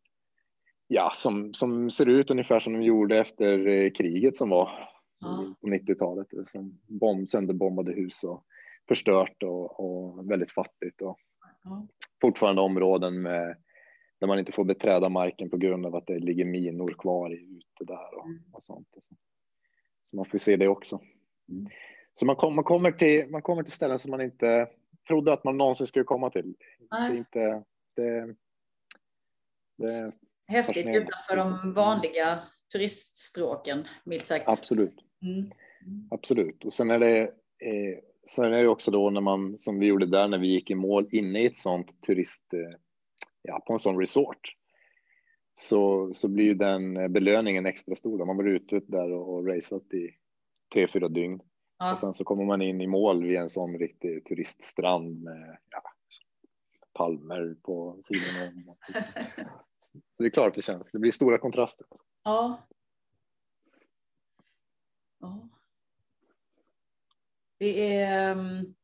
[0.86, 4.88] ja, som, som ser ut ungefär som de gjorde efter eh, kriget som var
[5.20, 5.54] ja.
[5.60, 6.26] på 90-talet.
[6.46, 8.44] Som bomb, sönderbombade hus och
[8.88, 11.02] förstört och, och väldigt fattigt.
[11.02, 11.18] Och
[11.64, 11.86] ja.
[12.20, 13.56] Fortfarande områden med,
[14.20, 17.84] där man inte får beträda marken på grund av att det ligger minor kvar ute
[17.84, 18.42] där och, mm.
[18.52, 18.88] och sånt.
[20.04, 21.00] Så man får se det också.
[22.14, 24.68] Så man, kom, man, kommer till, man kommer till ställen som man inte
[25.08, 26.54] trodde att man någonsin skulle komma till.
[26.90, 27.64] Det är inte,
[27.96, 28.34] det,
[29.78, 30.12] det
[30.46, 32.38] Häftigt utanför de vanliga
[32.72, 34.48] turiststråken, milt sagt.
[34.48, 34.94] Absolut.
[35.22, 35.50] Mm.
[36.10, 36.64] Absolut.
[36.64, 37.20] Och sen är det
[37.58, 40.70] eh, sen är det också då när man som vi gjorde där när vi gick
[40.70, 42.78] i mål inne i ett sånt turist, eh,
[43.42, 44.56] ja, på en sån resort.
[45.54, 48.24] Så, så blir ju den belöningen extra stor.
[48.24, 50.10] Man var ute där och, och raceat i
[50.74, 51.40] tre, fyra dygn.
[51.78, 51.92] Ja.
[51.92, 55.82] Och sen så kommer man in i mål vid en sån riktig turiststrand med ja,
[56.92, 58.52] palmer på sidorna.
[60.18, 60.86] det är klart det känns.
[60.92, 61.86] Det blir stora kontraster.
[62.22, 62.66] Ja.
[65.20, 65.48] ja.
[67.58, 68.32] Det är.
[68.32, 68.74] Mm,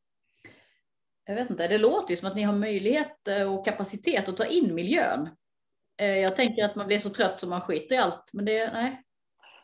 [1.24, 4.37] jag vet inte, det låter ju som att ni har möjlighet eh, och kapacitet att
[4.37, 5.29] ta in miljön.
[5.96, 8.72] Eh, jag tänker att man blir så trött som man skiter i allt, men det
[8.72, 9.03] nej.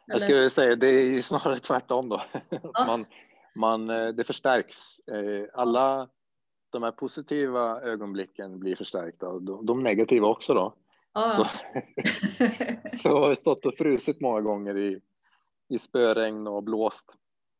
[0.07, 2.23] Jag skulle säga det är ju snarare tvärtom då.
[2.51, 2.87] Ja.
[2.87, 3.07] Man,
[3.55, 5.01] man, eh, det förstärks.
[5.53, 6.09] Alla
[6.71, 10.75] de här positiva ögonblicken blir förstärkta och de negativa också då.
[11.13, 11.31] Ah.
[11.31, 11.45] Så,
[13.03, 15.01] så jag har stått och frusit många gånger i,
[15.69, 17.05] i spöregn och blåst.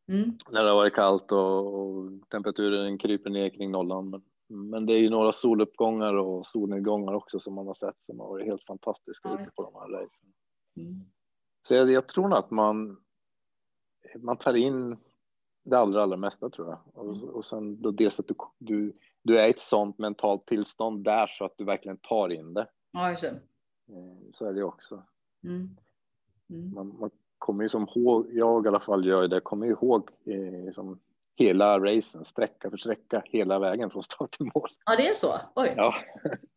[0.09, 0.39] Mm.
[0.51, 4.11] När det har varit kallt och, och, temperaturen kryper ner kring nollan.
[4.11, 4.23] Men,
[4.71, 8.29] men, det är ju några soluppgångar och solnedgångar också som man har sett som har
[8.29, 10.33] varit helt fantastiska ja, ute på de här racen.
[10.77, 11.05] Mm.
[11.69, 12.97] Så jag, jag tror nog att man,
[14.17, 14.97] man tar in
[15.65, 16.79] det allra, allra mesta tror jag.
[16.95, 17.29] Och, mm.
[17.29, 21.27] och sen då dels att du, du, du är i ett sånt mentalt tillstånd där
[21.27, 22.69] så att du verkligen tar in det.
[22.93, 23.29] Ja, just det.
[23.29, 25.03] Eh, så är det också.
[25.45, 25.77] Mm.
[26.51, 26.75] Mm.
[26.75, 30.73] Man, man, kommer ju som ihåg, jag i alla fall gör det, kommer ihåg eh,
[30.73, 31.01] som
[31.37, 34.69] hela racen, sträcka för sträcka, hela vägen från start till mål.
[34.85, 35.35] Ja, det är så?
[35.55, 35.75] Oj.
[35.77, 35.95] Ja.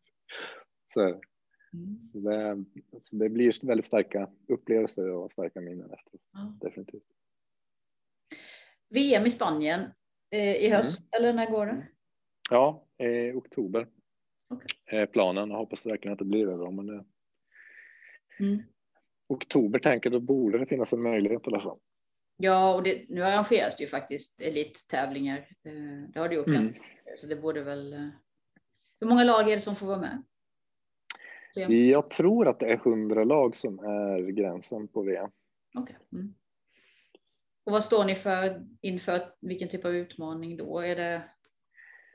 [0.94, 1.20] så,
[1.72, 2.10] mm.
[2.12, 2.64] så, det,
[3.02, 6.20] så det blir väldigt starka upplevelser och starka minnen efter.
[6.32, 6.58] Ja.
[6.60, 7.02] Definitivt.
[8.88, 9.80] VM i Spanien
[10.30, 11.08] eh, i höst, mm.
[11.16, 11.86] eller när går det?
[12.50, 13.88] Ja, eh, oktober
[14.48, 15.06] okay.
[15.06, 15.50] planen.
[15.50, 17.04] Jag hoppas verkligen att det blir det då, men det...
[18.40, 18.62] Mm.
[19.28, 21.78] Oktober tänker då borde det finnas en möjlighet i alla fall.
[22.36, 25.38] Ja, och det, nu arrangeras det ju faktiskt elittävlingar.
[25.38, 26.60] Eh, det har det gjort mm.
[26.60, 26.80] ganska
[27.18, 27.92] så det borde väl.
[27.92, 28.08] Eh,
[29.00, 30.22] hur många lag är det som får vara med?
[31.54, 35.30] Jag tror att det är hundra lag som är gränsen på VM.
[35.78, 35.96] Okay.
[36.12, 36.34] Mm.
[37.64, 40.78] Och vad står ni för inför vilken typ av utmaning då?
[40.78, 41.22] Är det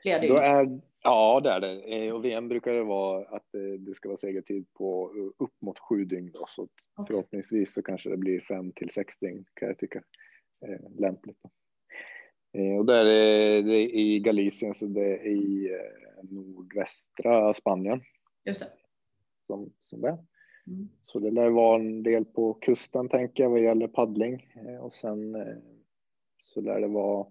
[0.02, 0.34] fler dygn?
[0.34, 2.06] Då är, Ja, det är det.
[2.06, 3.46] Eh, och VM brukar det vara att
[3.78, 6.30] det ska vara segertid på upp mot sju dygn.
[6.32, 7.06] Då, så okay.
[7.06, 10.02] förhoppningsvis så kanske det blir fem till sex dygn kan jag tycka
[10.66, 11.38] eh, lämpligt.
[12.58, 18.00] Eh, och där är det i Galicien, så det är i eh, nordvästra Spanien.
[18.44, 18.68] Just det.
[19.46, 20.18] Som, som det.
[20.66, 20.88] Mm.
[21.06, 24.92] Så det lär vara en del på kusten tänker jag vad gäller paddling eh, och
[24.92, 25.56] sen eh,
[26.42, 27.26] så lär det vara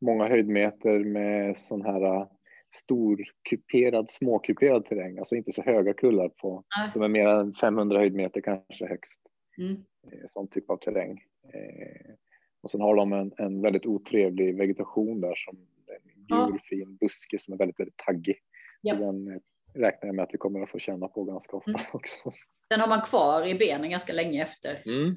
[0.00, 2.26] många höjdmeter med sån här
[2.74, 6.90] storkuperad, småkuperad terräng, alltså inte så höga kullar på, Nej.
[6.94, 9.20] de är mer än 500 höjdmeter kanske högst.
[9.58, 9.72] Mm.
[10.06, 11.20] Eh, sån typ av terräng.
[11.54, 12.14] Eh,
[12.62, 15.56] och sen har de en, en väldigt otrevlig vegetation där som
[15.86, 18.36] en gul fin buske som är väldigt, väldigt taggig.
[18.80, 18.94] Ja.
[18.94, 19.40] Den eh,
[19.74, 21.82] räknar jag med att vi kommer att få känna på ganska ofta mm.
[21.92, 22.32] också.
[22.70, 24.82] Den har man kvar i benen ganska länge efter.
[24.86, 25.16] Mm.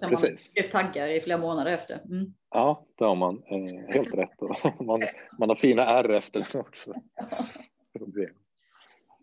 [0.00, 0.52] Så Precis.
[0.56, 1.94] man taggar i flera månader efter.
[2.04, 2.34] Mm.
[2.50, 3.42] Ja, det har man.
[3.50, 4.40] Eh, helt rätt.
[4.80, 5.02] man,
[5.38, 6.94] man har fina ärr efter den också.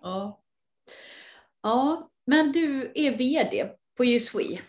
[0.02, 0.42] Ja.
[1.62, 4.60] ja, men du är vd på USWE.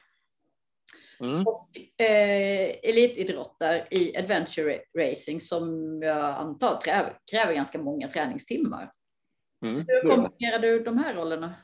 [1.20, 1.46] Mm.
[1.46, 8.92] Och eh, elitidrottar i adventure racing som jag antar kräver, kräver ganska många träningstimmar.
[9.62, 11.54] Mm, Hur kombinerar du de här rollerna?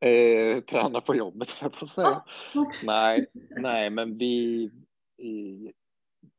[0.00, 2.22] Eh, träna på jobbet, jag på säga.
[2.54, 2.70] Ah.
[2.84, 4.70] Nej, nej, men vi...
[5.16, 5.72] I,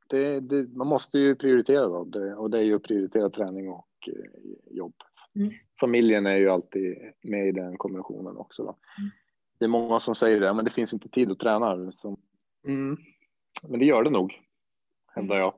[0.09, 3.69] det, det, man måste ju prioritera då, det, och det är ju att prioritera träning
[3.69, 4.93] och eh, jobb.
[5.35, 5.53] Mm.
[5.79, 8.63] Familjen är ju alltid med i den kombinationen också.
[8.63, 8.77] Då.
[8.99, 9.11] Mm.
[9.57, 11.91] Det är många som säger det, men det finns inte tid att träna.
[11.91, 12.17] Så,
[12.67, 12.97] mm,
[13.67, 14.39] men det gör det nog,
[15.07, 15.53] hävdar jag.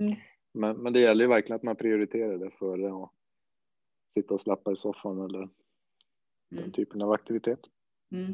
[0.00, 0.14] Mm.
[0.52, 3.10] Men, men det gäller ju verkligen att man prioriterar det före att
[4.14, 5.48] sitta och slappa i soffan eller
[6.50, 6.72] den mm.
[6.72, 7.60] typen av aktivitet.
[8.12, 8.30] Mm.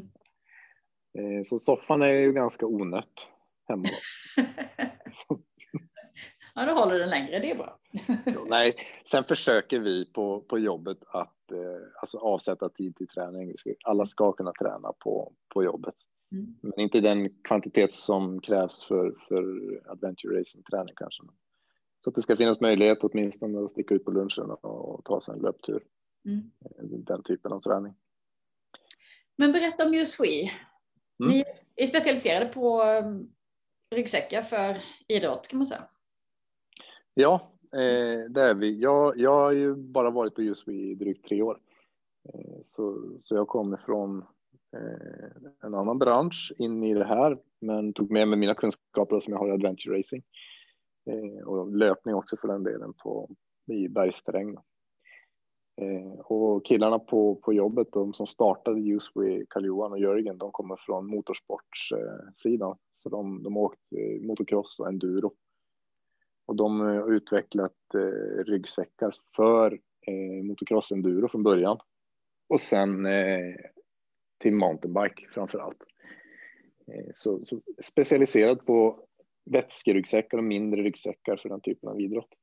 [1.17, 3.27] Eh, så soffan är ju ganska onött
[3.67, 3.89] hemma.
[6.55, 7.79] ja, då håller den längre, det är bra.
[8.47, 13.55] Nej, sen försöker vi på, på jobbet att eh, alltså avsätta tid till träning.
[13.85, 15.95] Alla ska kunna träna på, på jobbet.
[16.31, 16.55] Mm.
[16.61, 19.43] Men inte den kvantitet som krävs för, för
[19.91, 21.23] adventure racing träning kanske.
[22.03, 25.33] Så att det ska finnas möjlighet åtminstone att sticka ut på lunchen och ta sig
[25.33, 25.83] en löptur.
[26.25, 26.51] Mm.
[27.03, 27.93] Den typen av träning.
[29.35, 30.51] Men berätta om USWE.
[31.23, 31.31] Mm.
[31.31, 31.43] Ni
[31.75, 33.31] är specialiserade på um,
[33.95, 35.83] ryggsäckar för idrott kan man säga.
[37.13, 38.79] Ja, eh, det är vi.
[38.79, 41.59] Jag, jag har ju bara varit på USWE i drygt tre år.
[42.33, 44.17] Eh, så, så jag kommer från
[44.75, 49.33] eh, en annan bransch in i det här, men tog med mig mina kunskaper som
[49.33, 50.50] jag har i adventure racing eh,
[51.05, 53.29] Eh, och löpning också för den delen på
[53.67, 54.57] i bergsterräng.
[55.81, 60.75] Eh, och killarna på, på jobbet, de som startade Uswe, Karl-Johan och Jörgen, de kommer
[60.75, 62.77] från motorsportssidan.
[63.03, 65.33] Så de, de har åkt eh, motocross och enduro.
[66.45, 71.79] Och de har utvecklat eh, ryggsäckar för eh, motocross enduro från början.
[72.49, 73.55] Och sen eh,
[74.37, 75.83] till mountainbike framför allt.
[76.87, 79.05] Eh, så, så specialiserad på
[79.45, 82.37] vätskeryggsäckar och mindre ryggsäckar för den typen av idrott.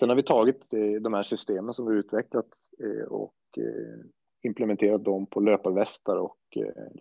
[0.00, 2.48] Sen har vi tagit eh, de här systemen som vi utvecklat
[2.84, 4.04] eh, och eh,
[4.42, 6.38] implementerat dem på löparvästar och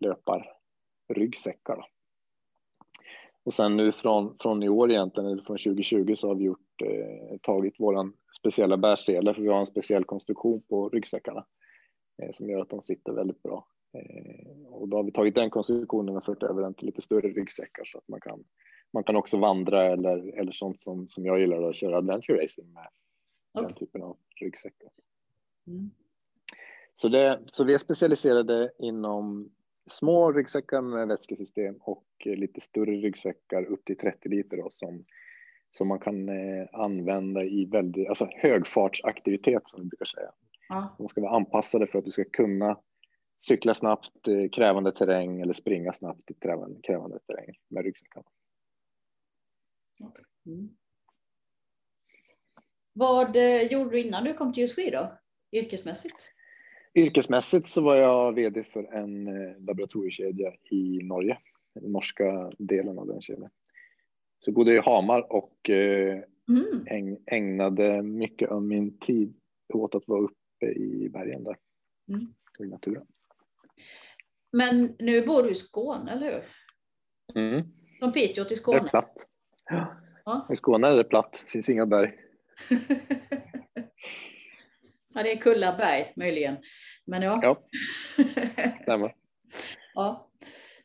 [0.02, 1.88] löparryggsäckar.
[3.48, 6.82] Och sen nu från, från i år egentligen, eller från 2020 så har vi gjort,
[6.84, 11.46] eh, tagit vår speciella bärsele för vi har en speciell konstruktion på ryggsäckarna
[12.22, 13.68] eh, som gör att de sitter väldigt bra.
[13.94, 17.28] Eh, och då har vi tagit den konstruktionen och fört över den till lite större
[17.28, 18.44] ryggsäckar så att man kan,
[18.94, 22.74] man kan också vandra eller, eller sånt som, som jag gillar att köra adventure racing
[22.74, 22.88] med.
[23.54, 23.68] Okay.
[23.68, 24.90] Den typen av ryggsäckar.
[25.68, 25.92] Mm.
[26.94, 29.52] Så, det, så vi är specialiserade inom
[29.90, 35.06] små ryggsäckar med vätskesystem och lite större ryggsäckar upp till 30 liter då, som,
[35.72, 40.32] som man kan eh, använda i väldigt, alltså högfartsaktivitet som vi brukar säga.
[40.70, 40.96] Ja.
[40.98, 42.78] De ska vara anpassade för att du ska kunna
[43.38, 48.24] cykla snabbt, eh, krävande terräng eller springa snabbt i krävande, krävande terräng med ryggsäcken.
[50.46, 50.70] Mm.
[52.94, 55.18] Vad eh, gjorde du innan du kom till USW då,
[55.52, 56.32] yrkesmässigt?
[56.96, 61.38] Yrkesmässigt så var jag vd för en eh, laboratoriekedja i Norge,
[61.74, 63.50] den norska delen av den kedjan.
[64.40, 67.18] Så bodde i Hamar och mm.
[67.26, 69.40] ägnade mycket av min tid
[69.74, 71.58] åt att vara uppe i bergen där,
[72.10, 72.34] mm.
[72.60, 73.06] i naturen.
[74.52, 76.44] Men nu bor du i Skåne, eller hur?
[77.42, 77.68] Mm.
[78.00, 78.80] Från Piteå till Skåne?
[78.80, 79.16] Det är platt.
[79.70, 80.48] Ja.
[80.52, 82.12] I Skåne är det platt, det finns inga berg.
[85.14, 86.58] ja, det är Kullaberg möjligen.
[87.06, 87.40] Men ja.
[87.44, 87.64] Ja,
[88.82, 89.16] stämmer.
[89.94, 90.30] ja.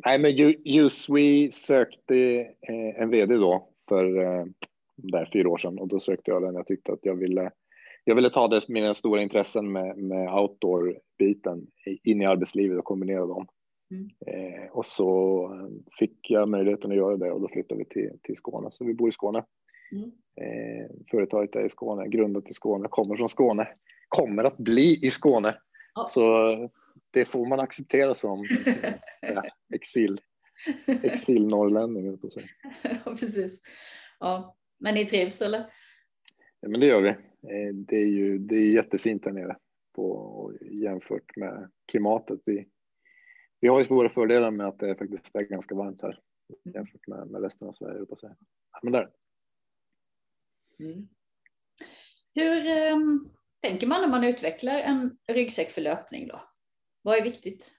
[0.04, 2.16] Nej, men Uswe sökte
[2.68, 4.44] eh, en vd då för eh,
[4.96, 6.54] där fyra år sedan och då sökte jag den.
[6.54, 7.50] Jag tyckte att jag ville
[8.04, 11.66] jag ville ta det, mina stora intressen med, med outdoor-biten
[12.02, 13.46] in i arbetslivet och kombinera dem.
[13.92, 14.10] Mm.
[14.26, 15.48] Eh, och så
[15.98, 18.70] fick jag möjligheten att göra det och då flyttade vi till, till Skåne.
[18.70, 19.44] Så vi bor i Skåne.
[19.92, 20.12] Mm.
[20.40, 23.68] Eh, företaget är i Skåne, grundat i Skåne, kommer från Skåne,
[24.08, 25.56] kommer att bli i Skåne.
[25.94, 26.06] Ja.
[26.08, 26.70] Så
[27.10, 28.44] det får man acceptera som
[29.20, 29.42] ja,
[29.74, 30.20] exil,
[30.86, 32.18] exil norrlänning.
[32.82, 33.60] Ja, precis.
[34.20, 35.64] Ja, men ni trivs eller?
[36.60, 37.08] Ja, men det gör vi.
[37.08, 39.56] Eh, det är ju det är jättefint där nere
[39.94, 42.40] på, jämfört med klimatet.
[42.44, 42.68] Vi,
[43.62, 46.20] vi har ju svåra fördelar med att det faktiskt är ganska varmt här
[46.74, 48.06] jämfört med, med resten av Sverige.
[48.06, 48.30] På sig.
[48.82, 49.10] Men där.
[50.78, 51.08] Mm.
[52.34, 53.28] Hur um,
[53.60, 56.40] tänker man när man utvecklar en ryggsäck för löpning då?
[57.02, 57.72] Vad är viktigt?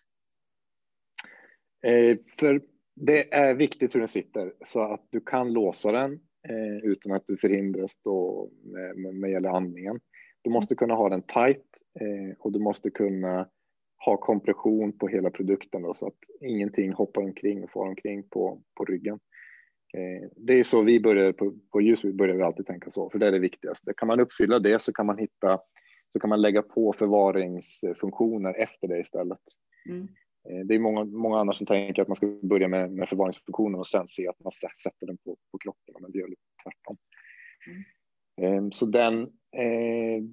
[1.85, 2.61] Eh, för
[2.95, 6.13] det är viktigt hur den sitter så att du kan låsa den
[6.49, 9.99] eh, utan att du förhindras då med, med, med gäller andningen.
[10.41, 11.65] Du måste kunna ha den tight
[11.99, 13.49] eh, och du måste kunna
[14.05, 18.61] ha kompression på hela produkten då, så att ingenting hoppar omkring och far omkring på,
[18.77, 19.19] på ryggen.
[19.97, 23.09] Eh, det är så vi börjar på, på ljus, vi börjar vi alltid tänka så,
[23.09, 23.93] för det är det viktigaste.
[23.97, 25.59] Kan man uppfylla det så kan man hitta,
[26.09, 29.41] så kan man lägga på förvaringsfunktioner efter det istället.
[29.89, 30.07] Mm.
[30.49, 33.79] Eh, det är många, många andra som tänker att man ska börja med, med förvaringsfunktionen
[33.79, 34.51] och sen se att man
[34.83, 36.97] sätter den på, på kroppen, men vi gör lite tvärtom.
[37.67, 37.83] Mm.
[38.41, 39.27] Ehm, så den, eh,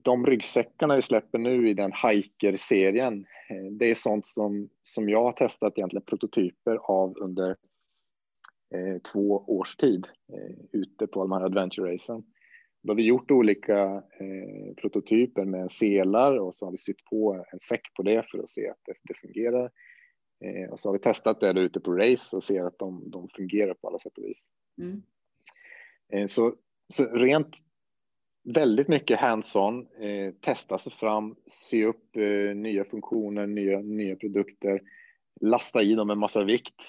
[0.02, 5.22] de ryggsäckarna vi släpper nu i den hiker-serien, eh, det är sånt som, som jag
[5.22, 7.56] har testat egentligen prototyper av under
[9.12, 10.06] två års tid
[10.72, 12.22] ute på de här adventure-racen.
[12.82, 14.02] Då har vi gjort olika
[14.76, 18.48] prototyper med selar och så har vi sytt på en säck på det för att
[18.48, 19.70] se att det, det fungerar.
[20.44, 23.28] Eh, och så har vi testat det ute på race och ser att de, de
[23.28, 24.42] fungerar på alla sätt och vis.
[24.78, 25.02] Mm.
[26.12, 26.54] Eh, så,
[26.88, 27.58] så rent
[28.44, 34.80] väldigt mycket hands-on, eh, testa sig fram, se upp eh, nya funktioner, nya, nya produkter,
[35.40, 36.82] lasta i dem en massa vikt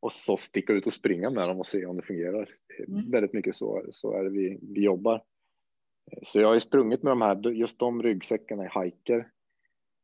[0.00, 2.48] och så sticka ut och springa med dem och se om det fungerar.
[2.88, 3.10] Mm.
[3.10, 5.22] Väldigt mycket så, så är det vi, vi jobbar.
[6.22, 9.28] Så jag har ju sprungit med de här, just de ryggsäckarna i hiker.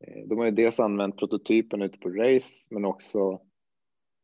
[0.06, 3.40] Eh, de har ju dels använt prototypen ute på race, men också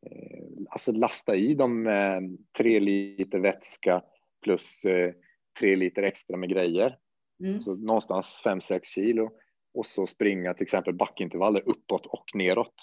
[0.05, 4.03] eh, alltså lasta i dem med tre liter vätska
[4.43, 5.13] plus eh,
[5.59, 6.97] tre liter extra med grejer.
[7.43, 7.61] Mm.
[7.61, 9.31] Så någonstans 5-6 kilo
[9.73, 12.75] och så springa till exempel backintervaller uppåt och neråt.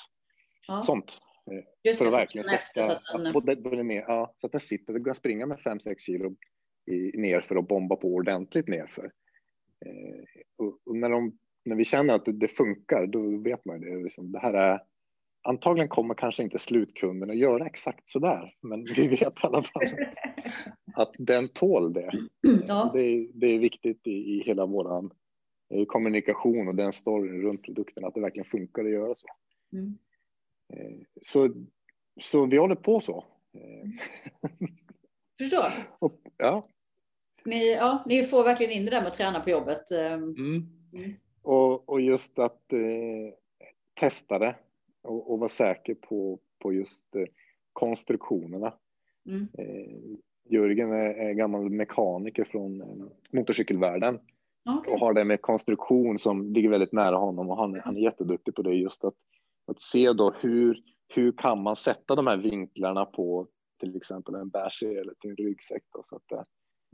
[0.66, 0.82] Ja.
[0.82, 1.18] Sånt.
[1.84, 3.86] Just för att verkligen sätta, så att den...
[3.86, 6.36] ner, ja, så att den sitter, det går att springa med 5-6 kilo
[6.90, 9.04] i, nerför och bomba på ordentligt nerför.
[9.86, 10.24] Eh,
[10.56, 14.02] och, och, när, de, när vi känner att det, det funkar, då vet man det.
[14.02, 14.82] Liksom, det här är,
[15.42, 19.62] antagligen kommer kanske inte slutkunden att göra exakt så där, men vi vet i alla
[19.62, 19.82] fall
[20.94, 22.10] att den tål det.
[22.66, 22.90] Ja.
[22.94, 25.10] Det, det, är viktigt i, i hela våran
[25.70, 29.26] eh, kommunikation och den storyn runt produkten, att det verkligen funkar att göra så.
[29.72, 29.98] Mm.
[30.72, 31.50] Eh, så,
[32.22, 33.24] så vi håller på så.
[33.54, 33.88] Eh,
[35.38, 35.72] Förstår.
[35.98, 36.68] Och, ja.
[37.44, 39.90] Ni, ja, ni får verkligen in det där med att träna på jobbet.
[39.90, 40.34] Mm.
[40.92, 41.14] Mm.
[41.42, 43.34] Och, och just att eh,
[43.94, 44.56] testa det
[45.02, 47.24] och, och vara säker på, på just eh,
[47.72, 48.74] konstruktionerna.
[49.26, 49.48] Mm.
[49.58, 54.20] Eh, Jörgen är, är, gammal mekaniker från eh, motorcykelvärlden
[54.78, 54.94] okay.
[54.94, 58.54] och har det med konstruktion som ligger väldigt nära honom och han, han är jätteduktig
[58.54, 59.14] på det just att,
[59.66, 63.48] att se då hur, hur kan man sätta de här vinklarna på
[63.80, 66.44] till exempel en bärse eller till en ryggsäck då, så att det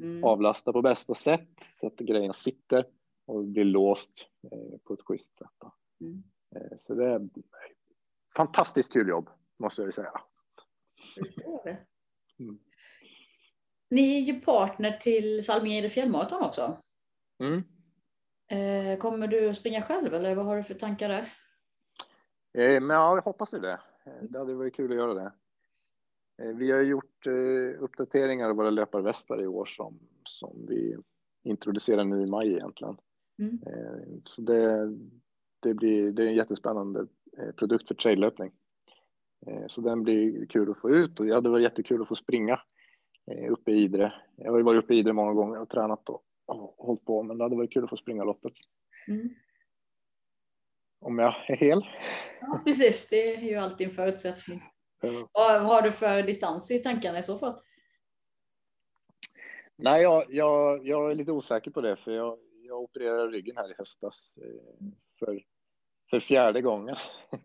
[0.06, 0.24] mm.
[0.24, 2.84] avlastar på bästa sätt så att grejerna sitter
[3.26, 5.72] och blir låst eh, på ett schysst sätt.
[6.00, 6.22] Mm.
[6.56, 7.28] Eh, så det är
[8.36, 10.12] fantastiskt kul jobb måste jag säga.
[12.38, 12.58] Mm.
[13.90, 16.76] Ni är ju partner till Salmingede fjällmaraton också.
[17.38, 17.62] Mm.
[18.50, 21.32] Eh, kommer du att springa själv eller vad har du för tankar där?
[22.58, 23.80] Eh, men ja, jag hoppas det.
[24.22, 25.32] Det hade varit kul att göra det.
[26.42, 30.96] Eh, vi har gjort eh, uppdateringar av våra löparvästar i år som, som vi
[31.42, 32.96] introducerar nu i maj egentligen.
[33.38, 33.60] Mm.
[34.24, 34.96] Så det,
[35.60, 37.06] det, blir, det är en jättespännande
[37.56, 38.52] produkt för traillöpning.
[39.66, 42.60] Så den blir kul att få ut och det hade varit jättekul att få springa
[43.50, 44.12] uppe i Idre.
[44.36, 47.22] Jag har ju varit uppe i Idre många gånger och tränat och, och hållit på,
[47.22, 48.52] men det hade varit kul att få springa loppet.
[49.08, 49.28] Mm.
[51.00, 51.86] Om jag är hel.
[52.40, 53.08] Ja, precis.
[53.08, 54.62] Det är ju alltid en förutsättning.
[55.32, 57.60] Vad har du för distans i tankarna i så fall?
[59.76, 63.70] Nej, jag, jag, jag är lite osäker på det, för jag, jag opererade ryggen här
[63.70, 64.86] i höstas eh,
[65.18, 65.42] för,
[66.10, 66.96] för fjärde gången.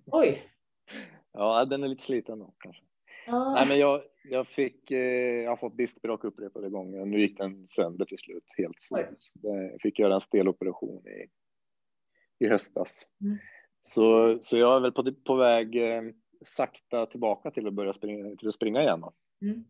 [0.06, 0.52] Oj!
[1.32, 2.84] ja, den är lite sliten då kanske.
[3.28, 3.54] Ah.
[3.54, 7.38] Nej, men jag, jag fick, eh, jag har fått diskbråck upprepade gånger och nu gick
[7.38, 8.80] den sönder till slut helt.
[8.80, 9.06] Så,
[9.42, 11.28] jag fick göra en steloperation i,
[12.46, 13.08] i höstas.
[13.22, 13.38] Mm.
[13.80, 16.04] Så, så jag är väl på, på väg eh,
[16.42, 19.04] sakta tillbaka till att börja springa, till att springa igen.
[19.42, 19.64] Mm.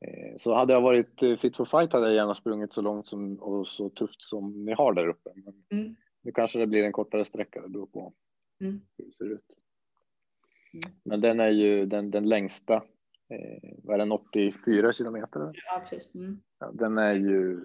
[0.00, 3.06] Eh, så hade jag varit eh, fit for fight hade jag gärna sprungit så långt
[3.06, 5.30] som, och så tufft som ni har där uppe.
[5.34, 5.96] Men mm.
[6.22, 8.12] Nu kanske det blir en kortare sträcka, det beror på
[8.60, 8.80] mm.
[8.96, 9.50] hur det ser ut.
[10.72, 10.96] Mm.
[11.04, 12.84] Men den är ju den, den längsta,
[13.28, 15.50] eh, vad är den, 84 kilometer?
[15.66, 16.14] Ja, precis.
[16.14, 16.40] Mm.
[16.58, 17.60] Ja, den är ju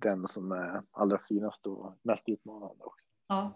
[0.00, 3.06] den som är allra finast och mest utmanande också.
[3.28, 3.52] Ja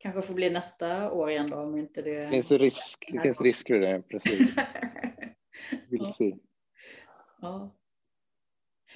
[0.00, 2.20] kanske får bli nästa år igen då om inte det.
[2.20, 3.08] Det finns risk.
[3.12, 4.38] Det finns risk för det, precis.
[5.88, 6.14] Vill ja.
[6.18, 6.36] se.
[7.40, 7.76] Ja.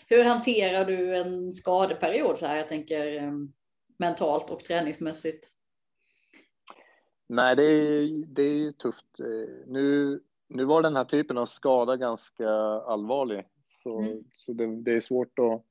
[0.06, 2.56] Hur hanterar du en skadeperiod så här?
[2.56, 3.52] Jag tänker um,
[3.96, 5.50] mentalt och träningsmässigt.
[7.26, 9.20] Nej, det är, det är tufft.
[9.20, 12.48] Eh, nu, nu var den här typen av skada ganska
[12.86, 13.44] allvarlig,
[13.82, 14.24] så, mm.
[14.32, 15.64] så det, det, är svårt att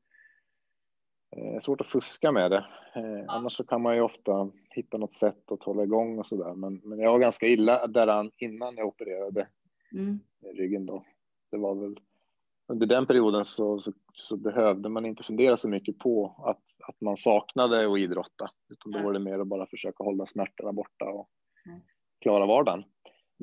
[1.37, 2.65] Eh, svårt att fuska med det.
[2.95, 6.35] Eh, annars så kan man ju ofta hitta något sätt att hålla igång och så
[6.35, 6.53] där.
[6.53, 9.47] Men, men jag var ganska illa däran innan jag opererade
[9.93, 10.19] mm.
[10.55, 11.05] ryggen då.
[11.51, 11.99] Det var väl
[12.67, 17.01] under den perioden så, så, så, behövde man inte fundera så mycket på att, att
[17.01, 21.05] man saknade att idrotta, utan då var det mer att bara försöka hålla smärtorna borta
[21.05, 21.29] och
[22.21, 22.83] klara vardagen.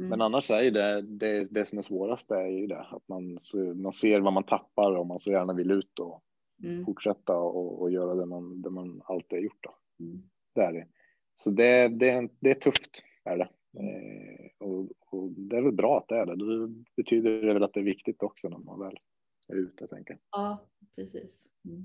[0.01, 0.11] Mm.
[0.11, 3.38] Men annars är ju det, det, det som är svårast är ju det att man,
[3.74, 6.22] man ser vad man tappar och man så gärna vill ut och
[6.64, 6.84] mm.
[6.84, 9.61] fortsätta och, och, göra det man, det man alltid har gjort.
[9.64, 10.05] Då.
[10.05, 10.22] Mm.
[10.55, 10.86] Det är det.
[11.34, 13.48] Så det, det, det är tufft, är det.
[13.78, 16.36] Eh, och, och, det är väl bra att det är det.
[16.36, 18.96] Det betyder det väl att det är viktigt också när man väl
[19.48, 21.46] är ute, tänker Ja, precis.
[21.64, 21.82] Mm.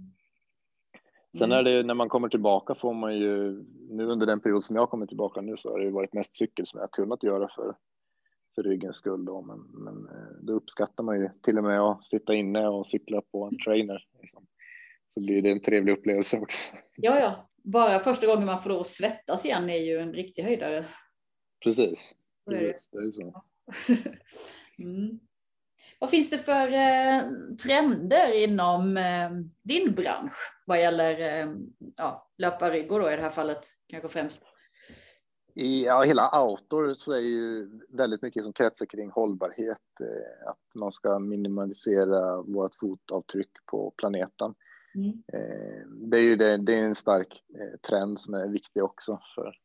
[1.38, 4.76] Sen är det när man kommer tillbaka får man ju nu under den period som
[4.76, 7.76] jag kommer tillbaka nu så har det varit mest cykel som jag kunnat göra för
[8.56, 12.06] för ryggens skull då, men, men eh, då uppskattar man ju till och med att
[12.06, 14.04] sitta inne och cykla på en trainer.
[14.22, 14.48] Liksom
[15.08, 16.76] så blir det en trevlig upplevelse också.
[16.96, 17.50] Ja, ja.
[17.64, 20.86] Bara första gången man får att svettas igen är ju en riktig höjdare.
[21.64, 22.16] Precis.
[22.36, 22.78] Så är det.
[22.92, 23.44] det är så.
[24.84, 25.20] mm.
[26.00, 27.22] Vad finns det för eh,
[27.64, 29.32] trender inom eh,
[29.64, 30.34] din bransch
[30.66, 31.54] vad gäller eh,
[31.96, 34.42] ja, löparryggor då i det här fallet kanske främst?
[35.58, 40.76] I ja, hela outdoor så är ju väldigt mycket som kretsar kring hållbarhet, eh, att
[40.76, 44.56] man ska minimalisera vårt fotavtryck på planeten.
[44.96, 45.24] Mm.
[45.34, 49.20] Eh, det är ju det, det är en stark eh, trend som är viktig också
[49.36, 49.56] för,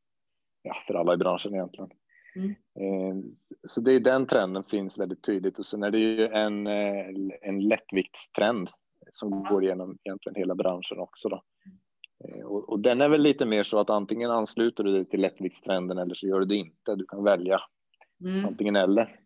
[0.62, 1.90] ja, för alla i branschen egentligen.
[2.36, 2.50] Mm.
[2.50, 3.24] Eh,
[3.64, 7.06] så det är den trenden finns väldigt tydligt och sen är det ju en, eh,
[7.42, 8.68] en lättviktstrend
[9.12, 11.42] som går igenom egentligen hela branschen också då.
[12.24, 15.20] Eh, och, och, den är väl lite mer så att antingen ansluter du dig till
[15.20, 16.94] lättviktstrenden eller så gör du det inte.
[16.94, 17.60] Du kan välja
[18.24, 18.46] mm.
[18.46, 19.20] antingen eller.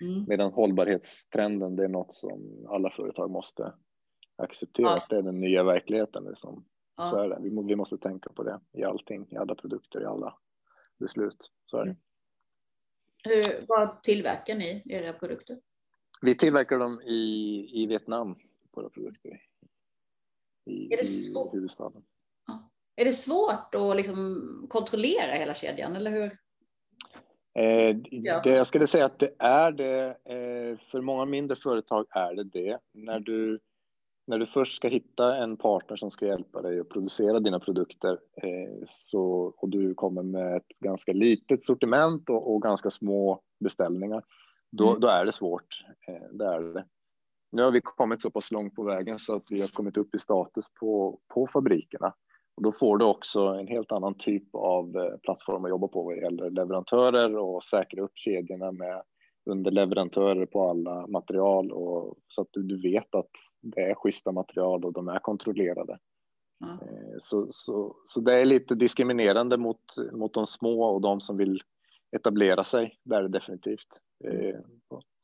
[0.00, 0.24] Mm.
[0.28, 3.72] Medan hållbarhetstrenden, det är något som alla företag måste
[4.36, 4.86] acceptera.
[4.86, 5.06] Ja.
[5.08, 6.24] det är den nya verkligheten.
[6.24, 6.64] Liksom.
[6.96, 7.10] Ja.
[7.10, 7.38] Så är det.
[7.40, 10.38] Vi, vi, måste tänka på det i allting, i alla produkter, i alla
[10.98, 11.50] beslut.
[11.66, 11.90] Så är det.
[11.90, 11.96] Mm.
[13.24, 15.60] Hur, vad tillverkar ni era produkter?
[16.20, 17.22] Vi tillverkar dem i,
[17.82, 18.36] i Vietnam,
[18.72, 19.42] våra produkter.
[20.64, 22.02] I, är det i huvudstaden.
[23.00, 26.38] Är det svårt att liksom kontrollera hela kedjan, eller hur?
[27.58, 28.40] Eh, ja.
[28.44, 30.06] det, jag skulle säga att det är det.
[30.06, 32.78] Eh, för många mindre företag är det det.
[32.92, 33.60] När du
[34.26, 38.18] när du först ska hitta en partner som ska hjälpa dig att producera dina produkter
[38.42, 44.22] eh, så, och du kommer med ett ganska litet sortiment och, och ganska små beställningar,
[44.70, 45.00] då, mm.
[45.00, 45.84] då är det svårt.
[46.08, 46.84] Eh, det är det.
[47.52, 50.14] Nu har vi kommit så pass långt på vägen så att vi har kommit upp
[50.14, 52.14] i status på, på fabrikerna.
[52.60, 56.02] Och då får du också en helt annan typ av eh, plattform att jobba på
[56.02, 59.02] vad gäller leverantörer och säkra upp kedjorna med
[59.50, 63.30] underleverantörer på alla material och så att du, du vet att
[63.60, 65.98] det är schyssta material och de är kontrollerade.
[66.64, 66.78] Mm.
[67.20, 69.80] Så, så, så det är lite diskriminerande mot,
[70.12, 71.62] mot de små och de som vill
[72.16, 72.94] etablera sig.
[73.04, 73.88] Det är det definitivt.
[74.24, 74.62] Mm.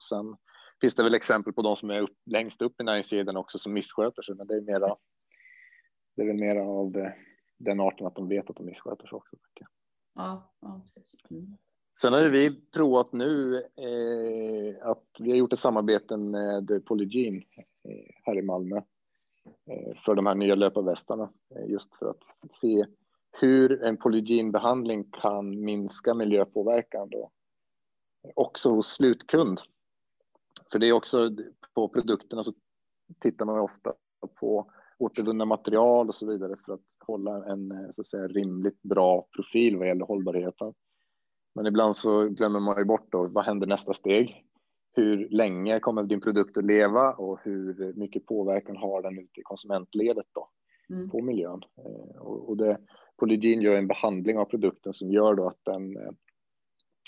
[0.08, 0.36] Sen
[0.80, 3.72] finns det väl exempel på de som är upp, längst upp i näringskedjan också som
[3.72, 4.96] missköter sig, men det är mera.
[6.16, 7.12] Det är väl mera av
[7.56, 9.36] den arten att de vet att de missköter sig också.
[10.14, 11.20] Ja, ja precis.
[11.30, 11.56] Mm.
[12.00, 17.42] Sen har vi provat nu eh, att vi har gjort ett samarbete med Polygene
[17.84, 18.76] eh, här i Malmö
[19.66, 22.86] eh, för de här nya löparvästarna eh, just för att se
[23.40, 27.30] hur en polygenbehandling kan minska miljöpåverkan då
[28.34, 29.60] också hos slutkund.
[30.72, 31.30] För det är också
[31.74, 32.52] på produkterna så
[33.18, 33.94] tittar man ofta
[34.34, 38.82] på återvunna material och så vidare för att hålla en eh, så att säga, rimligt
[38.82, 40.74] bra profil vad gäller hållbarheten.
[41.54, 44.44] Men ibland så glömmer man ju bort då, vad händer nästa steg?
[44.92, 49.42] Hur länge kommer din produkt att leva och hur mycket påverkan har den ute i
[49.42, 50.48] konsumentledet då
[50.94, 51.10] mm.
[51.10, 51.62] på miljön?
[51.78, 52.78] Eh, och, och det,
[53.16, 55.96] Polygin gör en behandling av produkten som gör då att den,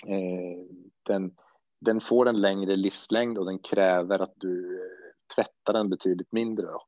[0.09, 0.65] eh,
[1.03, 1.35] den,
[1.81, 4.81] den får en längre livslängd och den kräver att du
[5.35, 6.67] tvättar den betydligt mindre.
[6.67, 6.83] Då.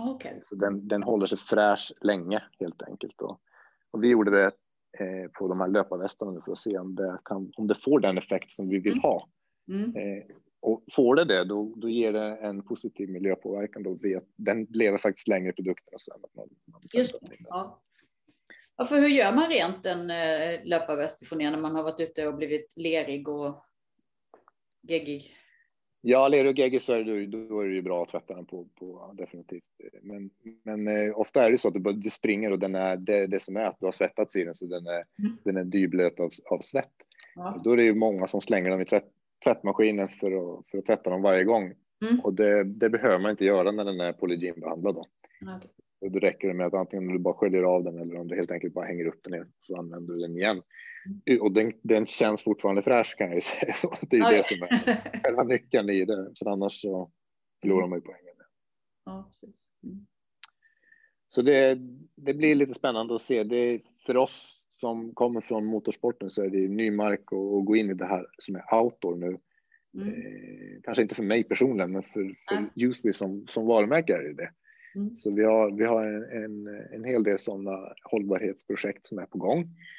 [0.00, 0.40] Okay.
[0.44, 3.14] Så den, den håller sig fräsch länge helt enkelt.
[3.18, 3.38] Då.
[3.90, 4.50] Och vi gjorde det
[4.98, 8.18] Eh, på de här löparvästarna för att se om det, kan, om det får den
[8.18, 9.02] effekt som vi vill mm.
[9.02, 9.28] ha.
[9.68, 9.96] Mm.
[9.96, 10.24] Eh,
[10.60, 13.82] och får det det, då, då ger det en positiv miljöpåverkan.
[13.82, 15.98] Då vet, den lever faktiskt längre i produkterna.
[15.98, 17.82] Sen att man, man Just det, ja.
[18.76, 18.84] ja.
[18.84, 22.72] för hur gör man rent en eh, löparväst när man har varit ute och blivit
[22.76, 23.64] lerig och
[24.82, 25.36] geggig?
[26.04, 28.46] Ja, lerig och geggig så är det, då är det ju bra att tvätta den
[28.46, 29.64] på, på definitivt.
[30.02, 30.30] Men,
[30.62, 33.42] men eh, ofta är det så att du, du springer och den är det, det
[33.42, 35.36] som är att du har svettats i den så den är, mm.
[35.44, 36.92] den är dyblöt av, av svett.
[37.34, 37.60] Ja.
[37.64, 39.08] Då är det ju många som slänger dem i tvätt,
[39.44, 41.74] tvättmaskinen för att, för att tvätta dem varje gång.
[42.02, 42.20] Mm.
[42.20, 44.94] Och det, det, behöver man inte göra när den är polygenbehandlad.
[44.94, 45.06] Då.
[45.56, 45.70] Okay.
[46.02, 48.36] Och då räcker det med att antingen du bara sköljer av den eller om du
[48.36, 50.62] helt enkelt bara hänger upp den igen så använder du den igen.
[51.26, 51.42] Mm.
[51.42, 53.74] Och den, den känns fortfarande fräsch kan jag ju säga.
[54.00, 57.10] Det är ju det som är själva nyckeln i det, för annars så
[57.60, 58.34] förlorar man ju poängen.
[59.04, 59.68] Ja, precis.
[59.84, 60.06] Mm.
[61.26, 61.78] Så det,
[62.16, 63.44] det blir lite spännande att se.
[63.44, 67.90] Det för oss som kommer från motorsporten så är det ny mark att gå in
[67.90, 69.38] i det här som är outdoor nu.
[69.94, 70.08] Mm.
[70.08, 74.34] Eh, kanske inte för mig personligen, men för, för Useby som, som varumärke är det
[74.34, 74.50] det.
[74.94, 75.16] Mm.
[75.16, 79.38] Så vi har, vi har en, en, en hel del sådana hållbarhetsprojekt som är på
[79.38, 79.58] gång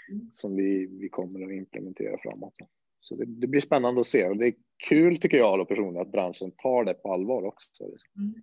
[0.10, 0.32] mm.
[0.34, 2.54] som vi, vi kommer att implementera framåt.
[3.00, 4.54] Så det, det, blir spännande att se och det är
[4.90, 7.84] kul tycker jag då personligen att branschen tar det på allvar också.
[7.84, 8.34] Mm.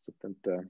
[0.00, 0.68] Så att inte,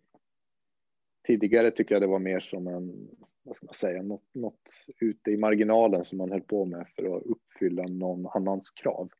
[1.27, 3.09] tidigare tycker jag det var mer som en,
[3.43, 7.17] vad ska man säga, något, något ute i marginalen som man höll på med för
[7.17, 9.11] att uppfylla någon annans krav.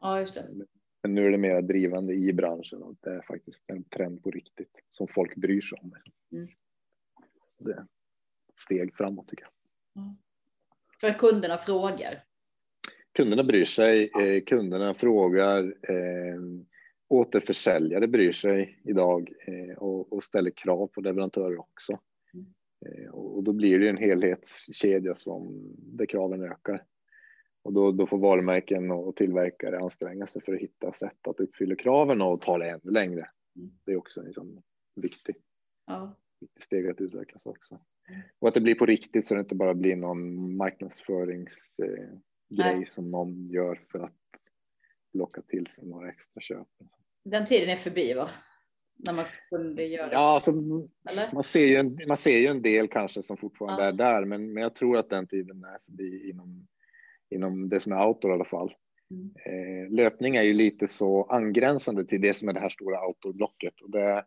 [0.00, 0.48] Ja, just det.
[1.02, 4.30] Men nu är det mer drivande i branschen och det är faktiskt en trend på
[4.30, 5.94] riktigt som folk bryr sig om.
[6.32, 6.48] Mm.
[7.58, 7.86] det är
[8.56, 10.02] steg framåt tycker jag.
[10.02, 10.16] Mm.
[11.00, 12.24] För kunderna frågar?
[13.12, 16.40] Kunderna bryr sig, eh, kunderna frågar, eh,
[17.08, 21.98] återförsäljare bryr sig idag eh, och, och, ställer krav på leverantörer också.
[22.34, 22.46] Mm.
[22.86, 26.84] Eh, och då blir det en helhetskedja som där kraven ökar.
[27.62, 31.76] Och då, då får varumärken och tillverkare anstränga sig för att hitta sätt att uppfylla
[31.76, 33.28] kraven och ta det ännu längre.
[33.56, 33.70] Mm.
[33.84, 34.62] Det är också liksom
[34.96, 35.42] viktigt.
[35.86, 36.16] Ja.
[36.40, 37.80] Viktigt steg att utvecklas också.
[38.38, 43.50] Och att det blir på riktigt så det inte bara blir någon marknadsföringsgrej som någon
[43.50, 44.12] gör för att
[45.12, 46.68] locka till sig några extra köp.
[47.24, 48.30] Den tiden är förbi va?
[49.06, 50.52] När man kunde göra ja, alltså,
[51.32, 53.88] man, ser ju en, man ser ju en del kanske som fortfarande ja.
[53.88, 56.68] är där, men, men jag tror att den tiden är förbi inom,
[57.30, 58.74] inom det som är outdoor i alla fall.
[59.10, 59.34] Mm.
[59.44, 63.80] Eh, löpning är ju lite så angränsande till det som är det här stora outdoorblocket
[63.80, 64.24] och det,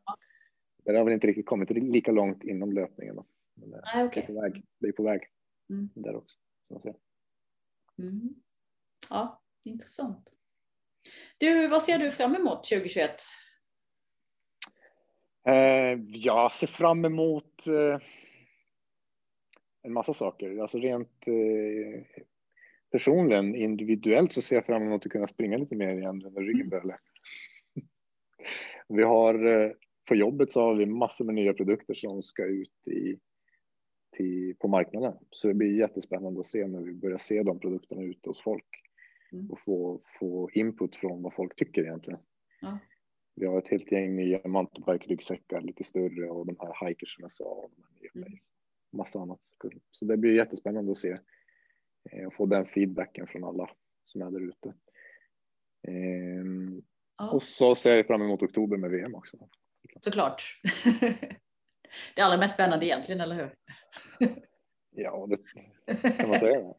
[0.85, 3.15] det har väl inte riktigt kommit lika långt inom löpningen.
[3.15, 3.25] Då.
[3.53, 4.23] Men det, Nej, okay.
[4.27, 4.63] det, är på väg.
[4.79, 5.21] Det är på väg
[5.69, 5.89] mm.
[5.93, 6.37] där också.
[7.99, 8.35] Mm.
[9.09, 10.33] Ja, intressant.
[11.37, 13.11] Du, vad ser du fram emot 2021?
[15.47, 18.01] Eh, jag ser fram emot eh,
[19.81, 20.57] en massa saker.
[20.57, 22.23] Alltså rent eh,
[22.93, 26.69] personligen, individuellt så ser jag fram emot att kunna springa lite mer igen när ryggen
[26.69, 27.11] börjar läka.
[28.87, 29.71] Vi har eh,
[30.05, 33.19] på jobbet så har vi massor med nya produkter som ska ut i,
[34.17, 35.13] till, på marknaden.
[35.29, 38.83] Så det blir jättespännande att se när vi börjar se de produkterna ute hos folk
[39.31, 39.51] mm.
[39.51, 42.19] och få, få input från vad folk tycker egentligen.
[42.61, 42.79] Ja.
[43.35, 47.31] Vi har ett helt gäng nya mountainbike-ryggsäckar, lite större och de här hikers som jag
[47.31, 47.43] sa.
[47.43, 48.39] Och de här nya mm.
[48.91, 49.39] Massa annat.
[49.91, 51.17] Så det blir jättespännande att se
[52.27, 53.69] och få den feedbacken från alla
[54.03, 54.73] som är där ute.
[55.87, 56.81] Ehm,
[57.17, 57.31] ja.
[57.31, 59.37] Och så ser jag fram emot oktober med VM också.
[59.99, 60.61] Såklart.
[62.15, 63.55] det allra mest spännande egentligen, eller hur?
[64.89, 65.37] ja, det
[66.17, 66.73] kan man säga.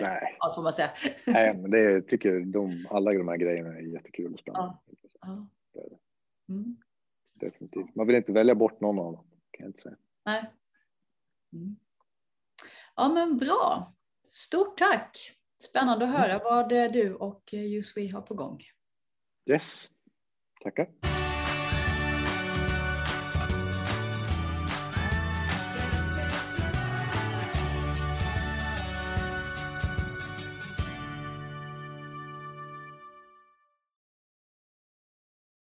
[0.00, 0.36] Nej.
[0.40, 0.90] Ja, får man säga.
[1.26, 4.74] Nej, men det tycker de, alla de här grejerna är jättekul och spännande.
[5.20, 5.48] Ja.
[5.72, 5.82] Ja.
[6.48, 6.76] Mm.
[7.34, 7.94] Definitivt.
[7.94, 9.96] Man vill inte välja bort någon av dem, kan jag inte säga.
[10.24, 10.50] Nej.
[11.52, 11.76] Mm.
[12.96, 13.92] Ja, men bra.
[14.28, 15.32] Stort tack.
[15.62, 16.44] Spännande att höra mm.
[16.44, 18.62] vad du och Uswe har på gång.
[19.50, 19.90] Yes,
[20.60, 21.17] tackar.